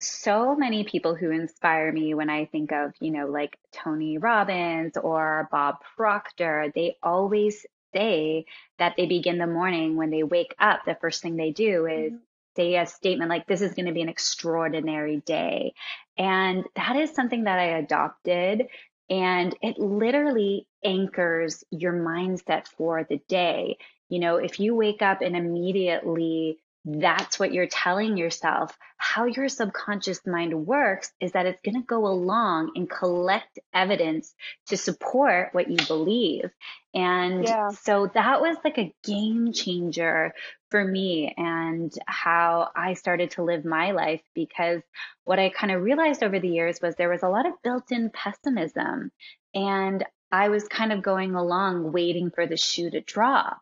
[0.00, 4.96] so many people who inspire me when I think of, you know, like Tony Robbins
[4.96, 8.46] or Bob Proctor, they always say
[8.78, 12.12] that they begin the morning when they wake up, the first thing they do is
[12.12, 12.18] mm-hmm.
[12.56, 15.74] say a statement like, this is going to be an extraordinary day.
[16.18, 18.68] And that is something that I adopted.
[19.08, 23.78] And it literally anchors your mindset for the day.
[24.08, 28.76] You know, if you wake up and immediately that's what you're telling yourself.
[28.96, 34.32] How your subconscious mind works is that it's going to go along and collect evidence
[34.68, 36.48] to support what you believe.
[36.94, 37.70] And yeah.
[37.70, 40.32] so that was like a game changer
[40.70, 44.80] for me and how I started to live my life because
[45.24, 47.90] what I kind of realized over the years was there was a lot of built
[47.90, 49.10] in pessimism.
[49.54, 53.58] And I was kind of going along waiting for the shoe to drop.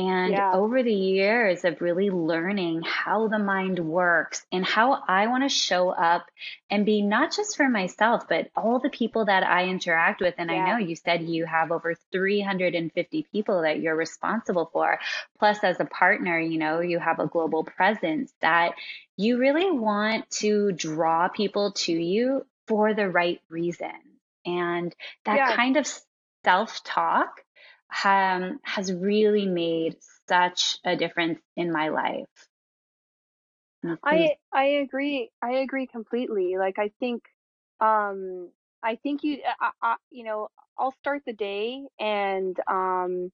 [0.00, 0.52] And yeah.
[0.54, 5.50] over the years of really learning how the mind works and how I want to
[5.50, 6.24] show up
[6.70, 10.36] and be not just for myself, but all the people that I interact with.
[10.38, 10.56] And yeah.
[10.56, 14.98] I know you said you have over 350 people that you're responsible for.
[15.38, 18.72] Plus, as a partner, you know, you have a global presence that
[19.18, 23.92] you really want to draw people to you for the right reason.
[24.46, 24.94] And
[25.26, 25.56] that yeah.
[25.56, 25.86] kind of
[26.42, 27.42] self talk
[28.04, 29.96] um, has really made
[30.28, 32.26] such a difference in my life.
[34.04, 35.30] I I agree.
[35.42, 36.56] I agree completely.
[36.58, 37.22] Like I think,
[37.80, 38.50] um,
[38.82, 40.48] I think you, I, I, you know,
[40.78, 43.30] I'll start the day and um,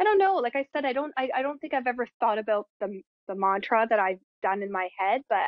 [0.00, 0.36] I don't know.
[0.36, 3.34] Like I said, I don't, I, I don't think I've ever thought about the the
[3.34, 5.38] mantra that I've done in my head, but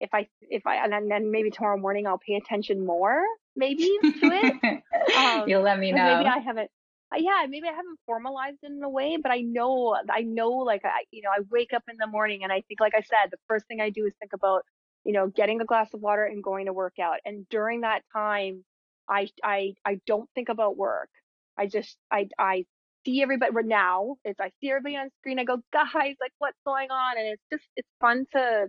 [0.00, 3.24] if I if I and then maybe tomorrow morning I'll pay attention more
[3.56, 4.82] maybe to it.
[5.16, 6.18] Um, You'll let me know.
[6.18, 6.70] Maybe I haven't
[7.18, 10.82] yeah, maybe I haven't formalized it in a way, but I know, I know, like,
[10.84, 13.30] I, you know, I wake up in the morning and I think, like I said,
[13.30, 14.62] the first thing I do is think about,
[15.04, 17.18] you know, getting a glass of water and going to work out.
[17.24, 18.64] And during that time,
[19.08, 21.10] I, I, I don't think about work.
[21.58, 22.64] I just, I, I
[23.04, 24.16] see everybody right now.
[24.24, 25.38] It's I see everybody on screen.
[25.40, 27.18] I go, guys, like, what's going on?
[27.18, 28.68] And it's just, it's fun to,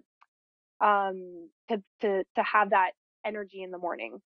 [0.85, 2.91] um, to, to, to have that
[3.23, 4.19] energy in the morning.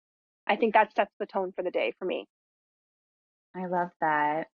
[0.46, 2.26] I think that sets the tone for the day for me.
[3.54, 4.48] I love that.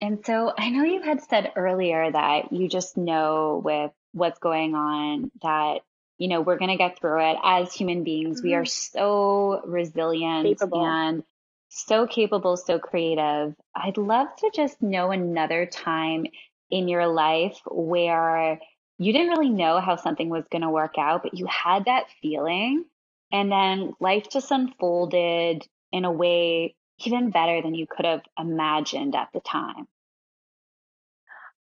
[0.00, 4.74] And so I know you had said earlier that you just know with what's going
[4.74, 5.82] on that,
[6.18, 8.38] you know, we're going to get through it as human beings.
[8.38, 8.48] Mm-hmm.
[8.48, 8.98] We are mm-hmm.
[8.98, 10.84] so resilient capable.
[10.84, 11.22] and
[11.68, 13.54] so capable, so creative.
[13.74, 16.26] I'd love to just know another time
[16.70, 18.60] in your life where
[18.98, 22.06] you didn't really know how something was going to work out, but you had that
[22.20, 22.84] feeling
[23.30, 29.14] and then life just unfolded in a way even better than you could have imagined
[29.14, 29.88] at the time?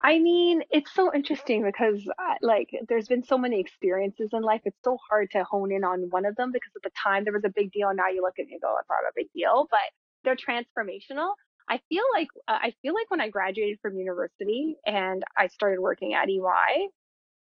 [0.03, 4.63] I mean, it's so interesting because, uh, like, there's been so many experiences in life.
[4.65, 7.35] It's so hard to hone in on one of them because at the time there
[7.35, 7.93] was a big deal.
[7.95, 9.81] Now you look at it and go, it's not a big deal, but
[10.25, 11.35] they're transformational.
[11.69, 15.81] I feel like uh, I feel like when I graduated from university and I started
[15.81, 16.89] working at EY,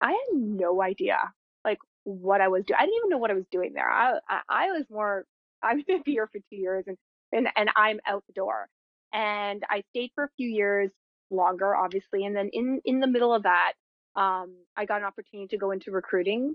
[0.01, 1.19] I had no idea
[1.65, 2.77] like what I was doing.
[2.79, 3.89] I didn't even know what I was doing there.
[3.89, 5.25] I I, I was more
[5.63, 6.97] I've been here for two years and
[7.33, 8.69] and, and I'm out the door.
[9.13, 10.91] And I stayed for a few years
[11.31, 12.25] longer, obviously.
[12.25, 13.73] And then in, in the middle of that,
[14.17, 16.55] um, I got an opportunity to go into recruiting,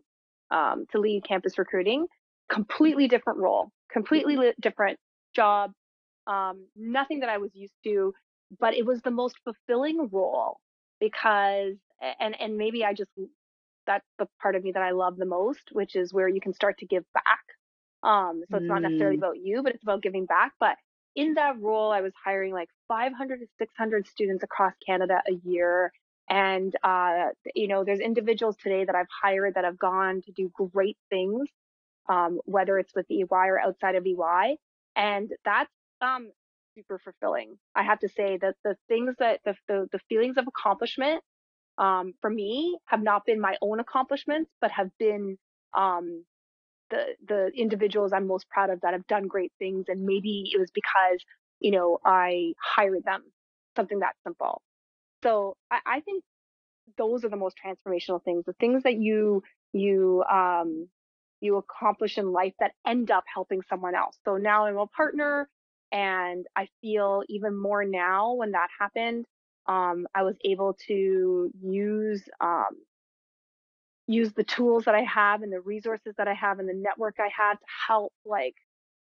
[0.52, 2.08] um, to lead campus recruiting,
[2.52, 5.00] completely different role, completely li- different
[5.36, 5.72] job,
[6.28, 8.14] um, nothing that I was used to,
[8.60, 10.60] but it was the most fulfilling role
[11.00, 11.76] because,
[12.20, 13.10] and, and maybe I just,
[13.88, 16.54] that's the part of me that I love the most, which is where you can
[16.54, 17.44] start to give back.
[18.04, 19.18] Um, so it's not necessarily Mm.
[19.18, 20.54] about you, but it's about giving back.
[20.60, 20.78] But
[21.16, 25.92] in that role, I was hiring like 500 to 600 students across Canada a year.
[26.30, 30.52] And, uh, you know, there's individuals today that I've hired that have gone to do
[30.74, 31.50] great things,
[32.10, 34.58] um, whether it's with the EY or outside of EY.
[34.96, 36.32] And that's, um,
[36.76, 37.58] super fulfilling.
[37.76, 41.24] I have to say that the things that the, the, the feelings of accomplishment,
[41.78, 45.38] um, for me have not been my own accomplishments, but have been,
[45.76, 46.26] um,
[46.90, 50.60] the the individuals I'm most proud of that have done great things, and maybe it
[50.60, 51.24] was because
[51.60, 53.24] you know I hired them,
[53.76, 54.62] something that simple.
[55.24, 56.24] So I, I think
[56.98, 60.88] those are the most transformational things, the things that you you um
[61.42, 64.18] you accomplish in life that end up helping someone else.
[64.24, 65.50] So now I'm a partner,
[65.92, 69.26] and I feel even more now when that happened.
[69.66, 72.76] Um, I was able to use um,
[74.08, 77.16] use the tools that I have and the resources that I have and the network
[77.20, 78.56] I have to help like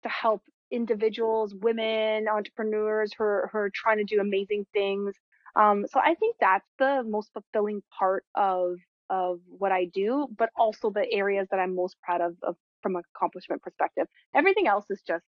[0.03, 5.15] to help individuals, women, entrepreneurs who are, who are trying to do amazing things.
[5.55, 8.77] Um, so I think that's the most fulfilling part of
[9.09, 12.95] of what I do, but also the areas that I'm most proud of, of from
[12.95, 14.07] an accomplishment perspective.
[14.35, 15.25] Everything else is just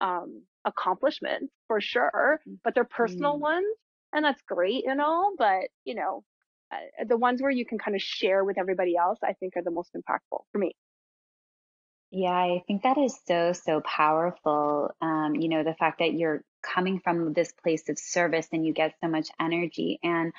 [0.00, 3.40] um, accomplishments for sure, but they're personal Mm.
[3.40, 3.76] ones,
[4.12, 5.34] and that's great and all.
[5.38, 6.24] But you know,
[7.06, 9.70] the ones where you can kind of share with everybody else, I think are the
[9.70, 10.74] most impactful for me.
[12.10, 14.94] Yeah, I think that is so, so powerful.
[15.00, 18.72] Um, you know, the fact that you're coming from this place of service and you
[18.72, 20.32] get so much energy and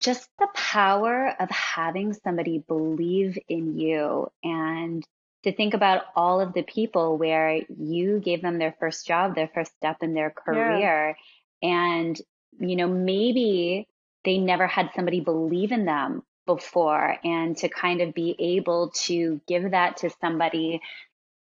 [0.00, 5.06] just the power of having somebody believe in you and
[5.44, 9.50] to think about all of the people where you gave them their first job, their
[9.54, 10.42] first step in their Yeah.
[10.44, 11.16] career.
[11.62, 12.20] And,
[12.58, 13.86] you know, maybe
[14.26, 17.16] they never had somebody believe in them before.
[17.24, 20.82] And to kind of be able to give that to somebody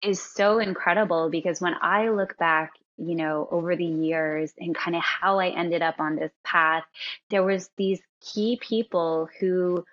[0.02, 4.94] is so incredible because when I look back, you know, over the years and kind
[4.94, 6.84] of how I ended up on this path,
[7.30, 9.84] there was these key people who,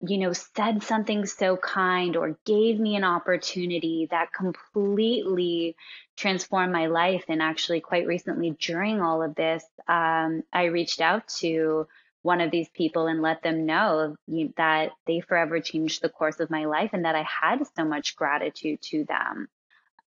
[0.00, 5.74] you know, said something so kind or gave me an opportunity that completely
[6.16, 7.24] transformed my life.
[7.28, 11.86] And actually, quite recently, during all of this, um, I reached out to
[12.26, 14.16] one of these people and let them know
[14.58, 18.16] that they forever changed the course of my life and that I had so much
[18.16, 19.48] gratitude to them.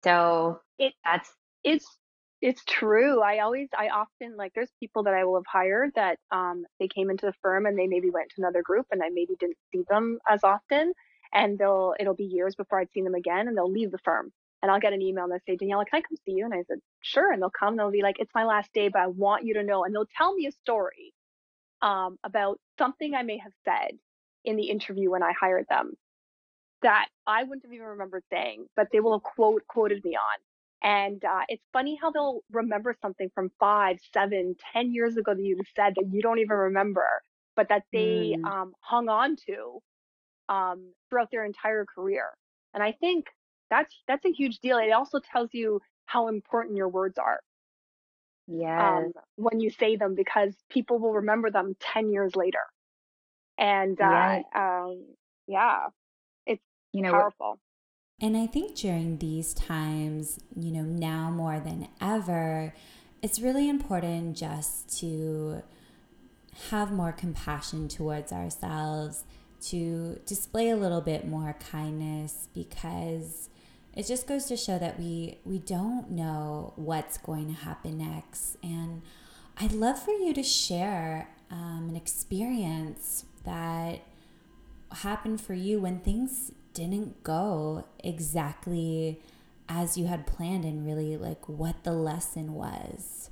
[0.05, 1.31] So It that's
[1.65, 1.87] it's
[2.43, 3.23] it's true.
[3.23, 6.89] I always I often like there's people that I will have hired that um they
[6.89, 9.59] came into the firm and they maybe went to another group and I maybe didn't
[9.73, 10.95] see them as often
[11.35, 14.33] and they'll it'll be years before I'd seen them again and they'll leave the firm
[14.63, 16.45] and I'll get an email and they'll say, Daniela, can I come see you?
[16.47, 17.33] And I said, sure.
[17.33, 19.55] And they'll come and they'll be like, it's my last day, but I want you
[19.55, 19.85] to know.
[19.85, 21.15] And they'll tell me a story
[21.83, 23.93] um, about something I may have said
[24.45, 25.95] in the interview when I hired them
[26.83, 30.39] that I wouldn't have even remembered saying, but they will have quote quoted me on.
[30.83, 35.43] And uh, it's funny how they'll remember something from five, seven, ten years ago that
[35.43, 37.07] you said that you don't even remember,
[37.57, 38.51] but that they Mm.
[38.51, 39.81] um, hung on to
[40.49, 42.31] um, throughout their entire career.
[42.75, 43.27] And I think
[43.71, 44.79] that's that's a huge deal.
[44.79, 47.41] It also tells you how important your words are
[48.49, 48.81] yes.
[48.81, 52.61] um, when you say them because people will remember them 10 years later.
[53.59, 54.45] And uh, Right.
[54.55, 55.05] um,
[55.47, 55.87] yeah,
[56.47, 57.59] it's You know, powerful.
[58.21, 62.75] And I think during these times, you know, now more than ever,
[63.23, 65.63] it's really important just to
[66.71, 69.25] have more compassion towards ourselves,
[69.61, 73.49] to display a little bit more kindness because
[73.99, 78.57] it just goes to show that we we don't know what's going to happen next.
[78.63, 79.03] And
[79.61, 84.03] I'd love for you to share um, an experience that
[84.93, 89.21] happened for you when things didn't go exactly
[89.69, 93.31] as you had planned and really like what the lesson was.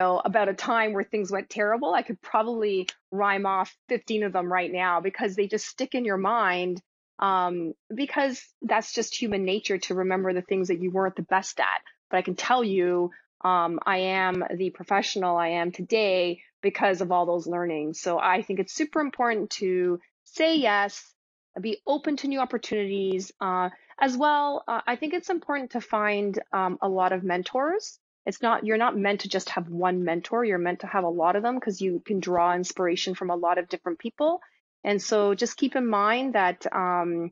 [0.00, 4.32] know, about a time where things went terrible, I could probably rhyme off 15 of
[4.32, 6.80] them right now because they just stick in your mind.
[7.20, 11.60] Um, because that's just human nature to remember the things that you weren't the best
[11.60, 11.82] at.
[12.10, 13.10] But I can tell you,
[13.42, 18.00] um, I am the professional I am today because of all those learnings.
[18.00, 21.14] So I think it's super important to say yes,
[21.60, 23.32] be open to new opportunities.
[23.40, 27.98] Uh, as well, uh, I think it's important to find um, a lot of mentors
[28.26, 31.08] it's not you're not meant to just have one mentor you're meant to have a
[31.08, 34.40] lot of them because you can draw inspiration from a lot of different people
[34.84, 37.30] and so just keep in mind that um,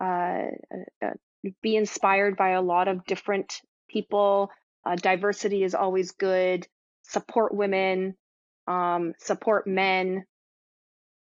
[0.00, 1.10] uh, uh, uh
[1.62, 4.50] be inspired by a lot of different people
[4.84, 6.66] uh, diversity is always good
[7.02, 8.14] support women
[8.66, 10.24] um, support men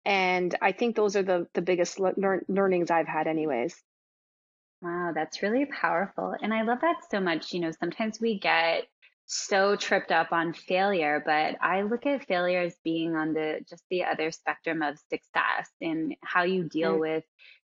[0.04, 3.82] and i think those are the the biggest le- learnings i've had anyways
[4.80, 6.34] Wow, that's really powerful.
[6.40, 7.52] And I love that so much.
[7.52, 8.84] You know, sometimes we get
[9.31, 13.85] so tripped up on failure, but I look at failure as being on the just
[13.91, 17.01] the other spectrum of success and how you deal mm.
[17.01, 17.24] with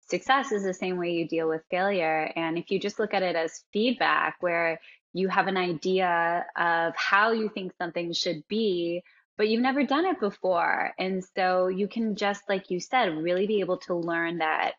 [0.09, 2.29] success is the same way you deal with failure.
[2.35, 4.81] And if you just look at it as feedback where
[5.13, 9.01] you have an idea of how you think something should be,
[9.37, 10.91] but you've never done it before.
[10.99, 14.73] And so you can just, like you said, really be able to learn that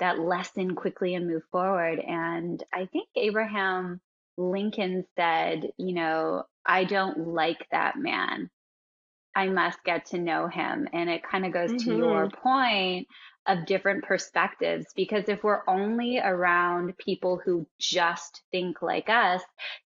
[0.00, 2.00] that lesson quickly and move forward.
[2.00, 4.00] And I think Abraham
[4.36, 8.50] Lincoln said, you know, I don't like that man.
[9.34, 10.88] I must get to know him.
[10.92, 11.90] And it kind of goes mm-hmm.
[11.90, 12.40] to your mm-hmm.
[12.40, 13.08] point
[13.46, 19.42] of different perspectives because if we're only around people who just think like us,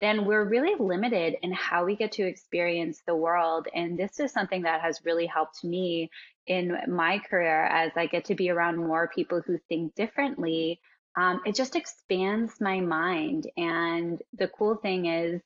[0.02, 3.68] then we're really limited in how we get to experience the world.
[3.74, 6.10] And this is something that has really helped me
[6.48, 10.80] in my career as I get to be around more people who think differently.
[11.16, 13.49] Um, it just expands my mind.
[13.57, 15.41] And the cool thing is,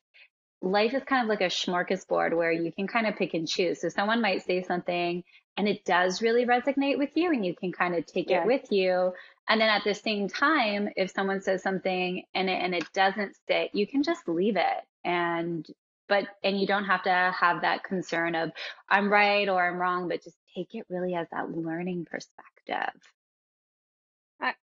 [0.60, 3.80] life is kind of like a smorgasbord where you can kind of pick and choose.
[3.80, 5.22] So someone might say something
[5.56, 8.42] and it does really resonate with you and you can kind of take yeah.
[8.42, 9.12] it with you.
[9.48, 13.36] And then at the same time, if someone says something and it, and it doesn't
[13.46, 15.66] sit, you can just leave it and
[16.08, 18.50] but and you don't have to have that concern of
[18.88, 23.00] I'm right or I'm wrong, but just take it really as that learning perspective.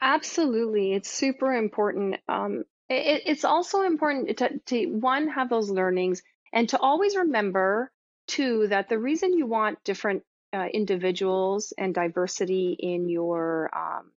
[0.01, 2.17] Absolutely, it's super important.
[2.29, 6.21] Um, it, it's also important to, to one have those learnings
[6.53, 7.91] and to always remember
[8.27, 10.23] too that the reason you want different
[10.53, 14.11] uh, individuals and diversity in your um,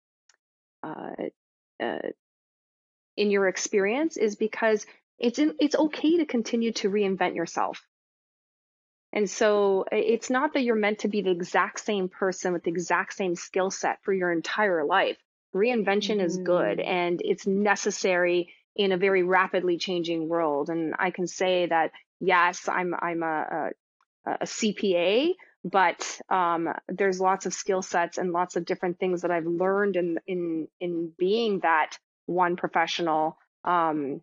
[0.83, 2.09] uh, uh,
[3.19, 4.87] in your experience is because
[5.19, 7.87] it's in, it's okay to continue to reinvent yourself.
[9.13, 12.71] And so it's not that you're meant to be the exact same person with the
[12.71, 15.19] exact same skill set for your entire life.
[15.55, 16.88] Reinvention is good mm-hmm.
[16.88, 20.70] and it's necessary in a very rapidly changing world.
[20.70, 21.90] And I can say that
[22.20, 23.70] yes, I'm I'm a,
[24.26, 25.32] a, a CPA,
[25.64, 29.96] but um, there's lots of skill sets and lots of different things that I've learned
[29.96, 34.20] in in in being that one professional um,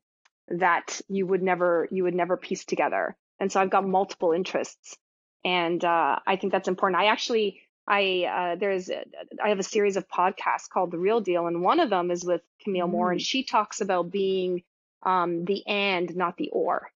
[0.47, 3.15] that you would never you would never piece together.
[3.39, 4.97] And so I've got multiple interests,
[5.43, 7.01] and uh, I think that's important.
[7.01, 11.47] I actually I uh, there's I have a series of podcasts called The Real Deal,
[11.47, 12.91] and one of them is with Camille mm.
[12.91, 13.25] Moore, and mm.
[13.25, 14.63] she talks about being
[15.03, 16.89] um, the and, not the or,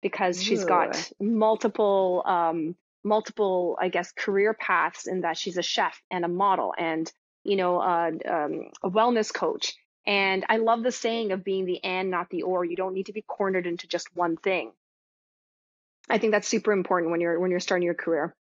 [0.00, 0.44] because Ooh.
[0.44, 2.74] she's got multiple um,
[3.04, 7.10] multiple I guess career paths in that she's a chef and a model and
[7.44, 9.74] you know uh, um, a wellness coach
[10.06, 12.64] and I love the saying of being the and, not the or.
[12.64, 14.72] You don't need to be cornered into just one thing.
[16.10, 18.34] I think that's super important when you're when you're starting your career.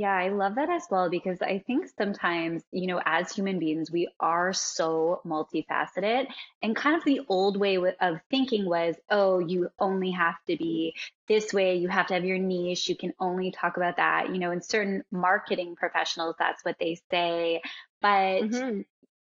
[0.00, 3.90] Yeah, I love that as well because I think sometimes, you know, as human beings,
[3.90, 6.26] we are so multifaceted.
[6.62, 10.94] And kind of the old way of thinking was, oh, you only have to be
[11.28, 11.76] this way.
[11.76, 12.88] You have to have your niche.
[12.88, 14.30] You can only talk about that.
[14.30, 17.60] You know, in certain marketing professionals, that's what they say.
[18.00, 18.80] But mm-hmm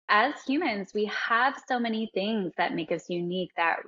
[0.09, 3.79] as humans, we have so many things that make us unique that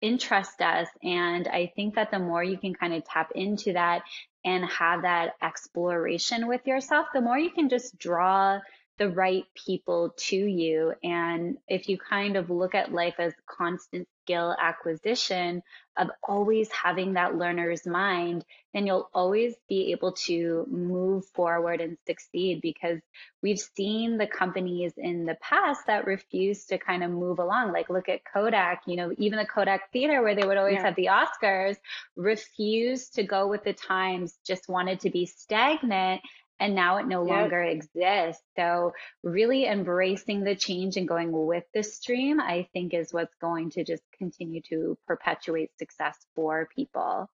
[0.00, 0.88] interest us.
[1.04, 4.02] And I think that the more you can kind of tap into that
[4.48, 8.58] and have that exploration with yourself, the more you can just draw
[8.96, 10.94] the right people to you.
[11.04, 15.62] And if you kind of look at life as constant skill acquisition
[15.98, 21.98] of always having that learner's mind, then you'll always be able to move forward and
[22.06, 23.00] succeed because
[23.42, 27.72] we've seen the companies in the past that refuse to kind of move along.
[27.72, 30.84] Like look at Kodak, you know, even the Kodak Theater where they would always yeah.
[30.84, 31.76] have the Oscars
[32.16, 36.20] refused to go with the times, just wanted to be stagnant
[36.60, 38.42] and now it no longer exists.
[38.56, 38.92] So
[39.22, 43.84] really embracing the change and going with the stream, I think is what's going to
[43.84, 47.30] just continue to perpetuate success for people.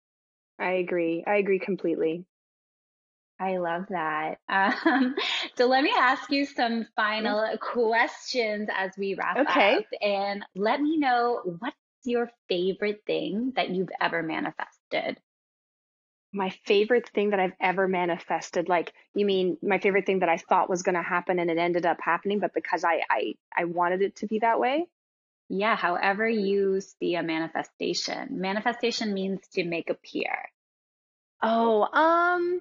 [0.59, 1.25] I agree.
[1.27, 2.25] I agree completely.
[3.41, 4.39] I love that.
[4.49, 5.15] Um,
[5.57, 9.77] so let me ask you some final questions as we wrap okay.
[9.77, 9.85] up.
[10.01, 15.19] And let me know what's your favorite thing that you've ever manifested?
[16.33, 18.69] My favorite thing that I've ever manifested.
[18.69, 21.59] Like, you mean my favorite thing that I thought was going to happen and it
[21.59, 24.87] ended up happening, but because I, I, I wanted it to be that way?
[25.49, 28.41] yeah, however you see a manifestation.
[28.41, 30.51] Manifestation means to make appear.
[31.43, 32.61] Oh, um,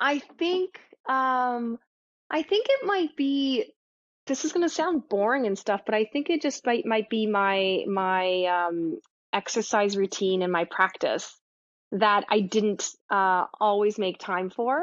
[0.00, 1.78] I think, um,
[2.30, 3.72] I think it might be,
[4.26, 7.08] this is going to sound boring and stuff, but I think it just might, might
[7.08, 9.00] be my, my, um,
[9.32, 11.40] exercise routine and my practice
[11.92, 14.82] that I didn't, uh, always make time for.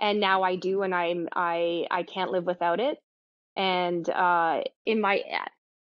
[0.00, 2.98] And now I do, and I'm, I, I can't live without it.
[3.56, 5.22] And, uh, in my,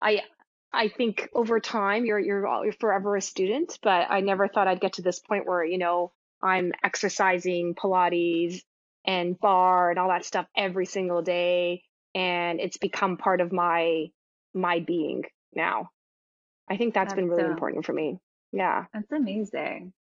[0.01, 0.21] I,
[0.73, 4.81] I think over time you're, you're, you're forever a student, but I never thought I'd
[4.81, 6.11] get to this point where, you know,
[6.41, 8.61] I'm exercising Pilates
[9.05, 11.83] and barre and all that stuff every single day.
[12.13, 14.07] And it's become part of my,
[14.53, 15.23] my being
[15.55, 15.91] now.
[16.69, 18.17] I think that's, that's been really so, important for me.
[18.51, 18.85] Yeah.
[18.93, 19.93] That's amazing.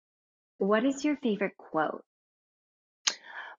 [0.59, 2.05] What is your favorite quote?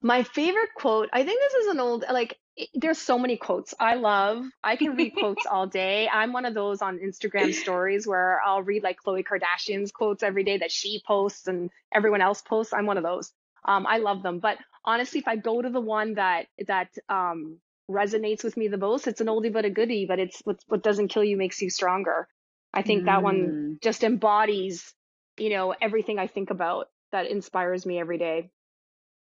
[0.01, 2.37] My favorite quote, I think this is an old, like,
[2.73, 4.43] there's so many quotes I love.
[4.63, 6.09] I can read quotes all day.
[6.11, 10.43] I'm one of those on Instagram stories where I'll read like Khloe Kardashian's quotes every
[10.43, 12.73] day that she posts and everyone else posts.
[12.73, 13.31] I'm one of those.
[13.65, 14.39] Um, I love them.
[14.39, 17.57] But honestly, if I go to the one that that um,
[17.89, 20.05] resonates with me the most, it's an oldie but a goodie.
[20.07, 22.27] But it's what, what doesn't kill you makes you stronger.
[22.73, 23.81] I think that one mm.
[23.81, 24.93] just embodies,
[25.37, 28.49] you know, everything I think about that inspires me every day.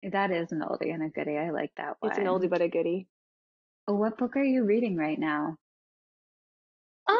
[0.02, 1.36] That is an oldie and a goodie.
[1.36, 2.10] I like that one.
[2.10, 3.06] It's an oldie but a goodie.
[3.86, 5.56] What book are you reading right now?
[7.06, 7.16] Um,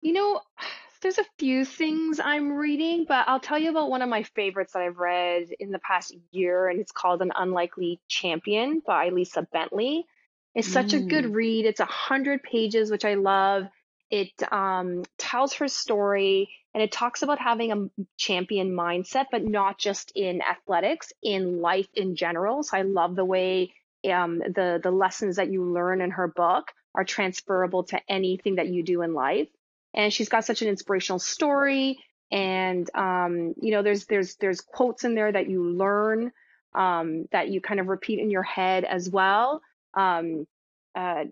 [0.00, 0.40] you know,
[1.02, 4.72] there's a few things I'm reading, but I'll tell you about one of my favorites
[4.72, 9.46] that I've read in the past year, and it's called An Unlikely Champion by Lisa
[9.52, 10.06] Bentley.
[10.54, 11.34] It's such a good mm.
[11.34, 11.66] read.
[11.66, 13.66] It's a hundred pages, which I love.
[14.10, 19.78] It um, tells her story and it talks about having a champion mindset, but not
[19.78, 22.62] just in athletics, in life in general.
[22.62, 23.72] So I love the way
[24.12, 28.68] um, the the lessons that you learn in her book are transferable to anything that
[28.68, 29.48] you do in life.
[29.94, 31.98] And she's got such an inspirational story,
[32.30, 36.30] and um, you know, there's there's there's quotes in there that you learn
[36.74, 39.62] um, that you kind of repeat in your head as well.
[39.94, 40.46] Um,
[40.94, 41.24] uh,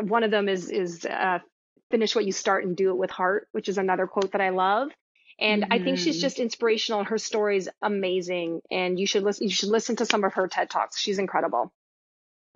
[0.00, 1.38] one of them is is uh,
[1.90, 4.50] finish what you start and do it with heart, which is another quote that I
[4.50, 4.90] love.
[5.38, 5.72] And mm-hmm.
[5.72, 6.22] I think she's mm-hmm.
[6.22, 7.04] just inspirational.
[7.04, 9.44] Her story is amazing, and you should listen.
[9.44, 10.98] You should listen to some of her TED talks.
[10.98, 11.72] She's incredible.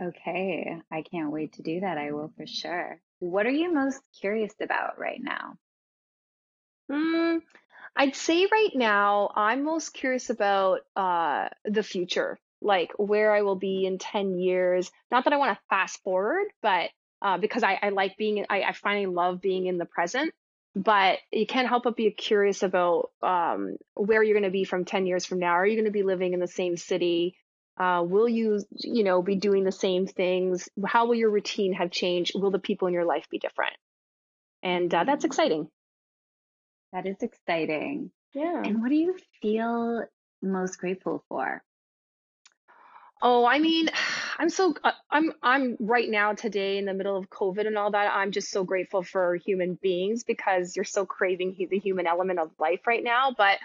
[0.02, 1.98] Okay, I can't wait to do that.
[1.98, 3.00] I will for sure.
[3.20, 5.56] What are you most curious about right now?
[6.90, 7.42] Mm,
[7.94, 13.56] I'd say right now, I'm most curious about uh, the future, like where I will
[13.56, 14.90] be in 10 years.
[15.10, 16.90] Not that I want to fast forward, but
[17.22, 20.34] uh, because I, I like being, I, I finally love being in the present.
[20.74, 24.86] But you can't help but be curious about um, where you're going to be from
[24.86, 25.52] 10 years from now.
[25.52, 27.36] Are you going to be living in the same city?
[27.78, 30.70] Uh, will you, you know, be doing the same things?
[30.86, 32.32] How will your routine have changed?
[32.34, 33.74] Will the people in your life be different?
[34.62, 35.68] And uh, that's exciting.
[36.94, 38.10] That is exciting.
[38.32, 38.62] Yeah.
[38.64, 40.04] And what do you feel
[40.40, 41.62] most grateful for?
[43.22, 43.90] Oh, I mean,
[44.38, 47.92] I'm so uh, I'm I'm right now today in the middle of COVID and all
[47.92, 48.12] that.
[48.14, 52.52] I'm just so grateful for human beings because you're so craving the human element of
[52.60, 53.34] life right now.
[53.36, 53.58] But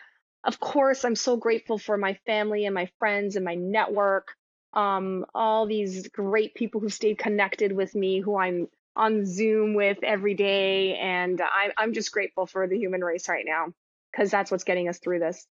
[0.45, 4.29] of course, I'm so grateful for my family and my friends and my network.
[4.73, 9.99] Um, all these great people who stayed connected with me, who I'm on Zoom with
[10.03, 10.97] every day.
[10.97, 13.73] And I'm I'm just grateful for the human race right now
[14.11, 15.47] because that's what's getting us through this.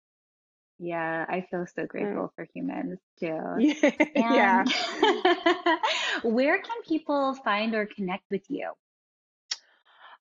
[0.84, 2.36] Yeah, I feel so grateful mm.
[2.36, 3.40] for humans too.
[4.16, 4.66] Yeah.
[5.02, 5.78] yeah.
[6.24, 8.72] where can people find or connect with you?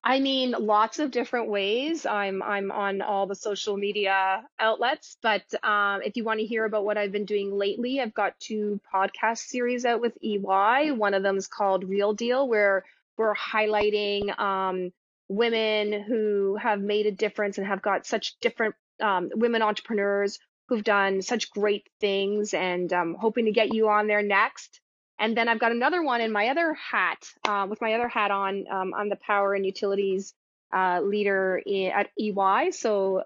[0.05, 2.07] I mean, lots of different ways.
[2.07, 6.65] I'm I'm on all the social media outlets, but um, if you want to hear
[6.65, 10.93] about what I've been doing lately, I've got two podcast series out with EY.
[10.93, 12.85] One of them is called Real Deal, where
[13.17, 14.93] we're highlighting um,
[15.27, 20.39] women who have made a difference and have got such different um, women entrepreneurs
[20.69, 24.81] who've done such great things, and um, hoping to get you on there next.
[25.19, 28.31] And then I've got another one in my other hat, uh, with my other hat
[28.31, 28.65] on.
[28.71, 30.35] Um, I'm the power and utilities
[30.73, 32.71] uh, leader in, at EY.
[32.73, 33.23] So uh,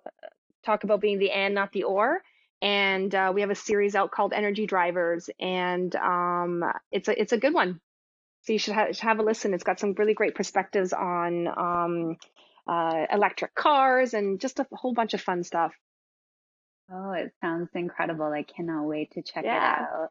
[0.65, 2.21] talk about being the and, not the or.
[2.61, 7.33] And uh, we have a series out called Energy Drivers, and um, it's a it's
[7.33, 7.81] a good one.
[8.43, 9.55] So you should, ha- should have a listen.
[9.55, 12.17] It's got some really great perspectives on um,
[12.67, 15.75] uh, electric cars and just a whole bunch of fun stuff.
[16.91, 18.27] Oh, it sounds incredible.
[18.27, 19.75] I cannot wait to check yeah.
[19.75, 20.11] it out.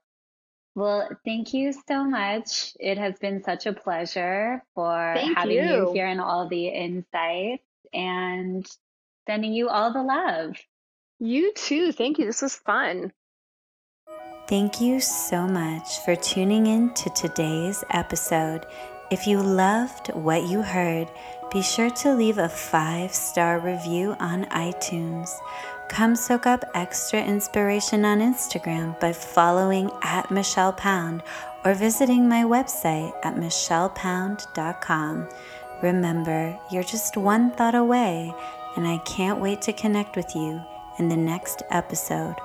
[0.75, 2.73] Well, thank you so much.
[2.79, 5.63] It has been such a pleasure for thank having you.
[5.63, 7.63] you here and all the insights
[7.93, 8.65] and
[9.25, 10.57] sending you all the love.
[11.19, 11.93] You too.
[11.93, 12.25] Thank you.
[12.25, 13.13] This was fun.
[14.47, 18.65] Thank you so much for tuning in to today's episode.
[19.09, 21.09] If you loved what you heard,
[21.51, 25.29] be sure to leave a five star review on iTunes.
[25.89, 31.23] Come soak up extra inspiration on Instagram by following at Michelle Pound
[31.63, 35.29] or visiting my website at michellepound.com.
[35.81, 38.33] Remember, you're just one thought away,
[38.75, 40.61] and I can't wait to connect with you
[40.97, 42.35] in the next episode.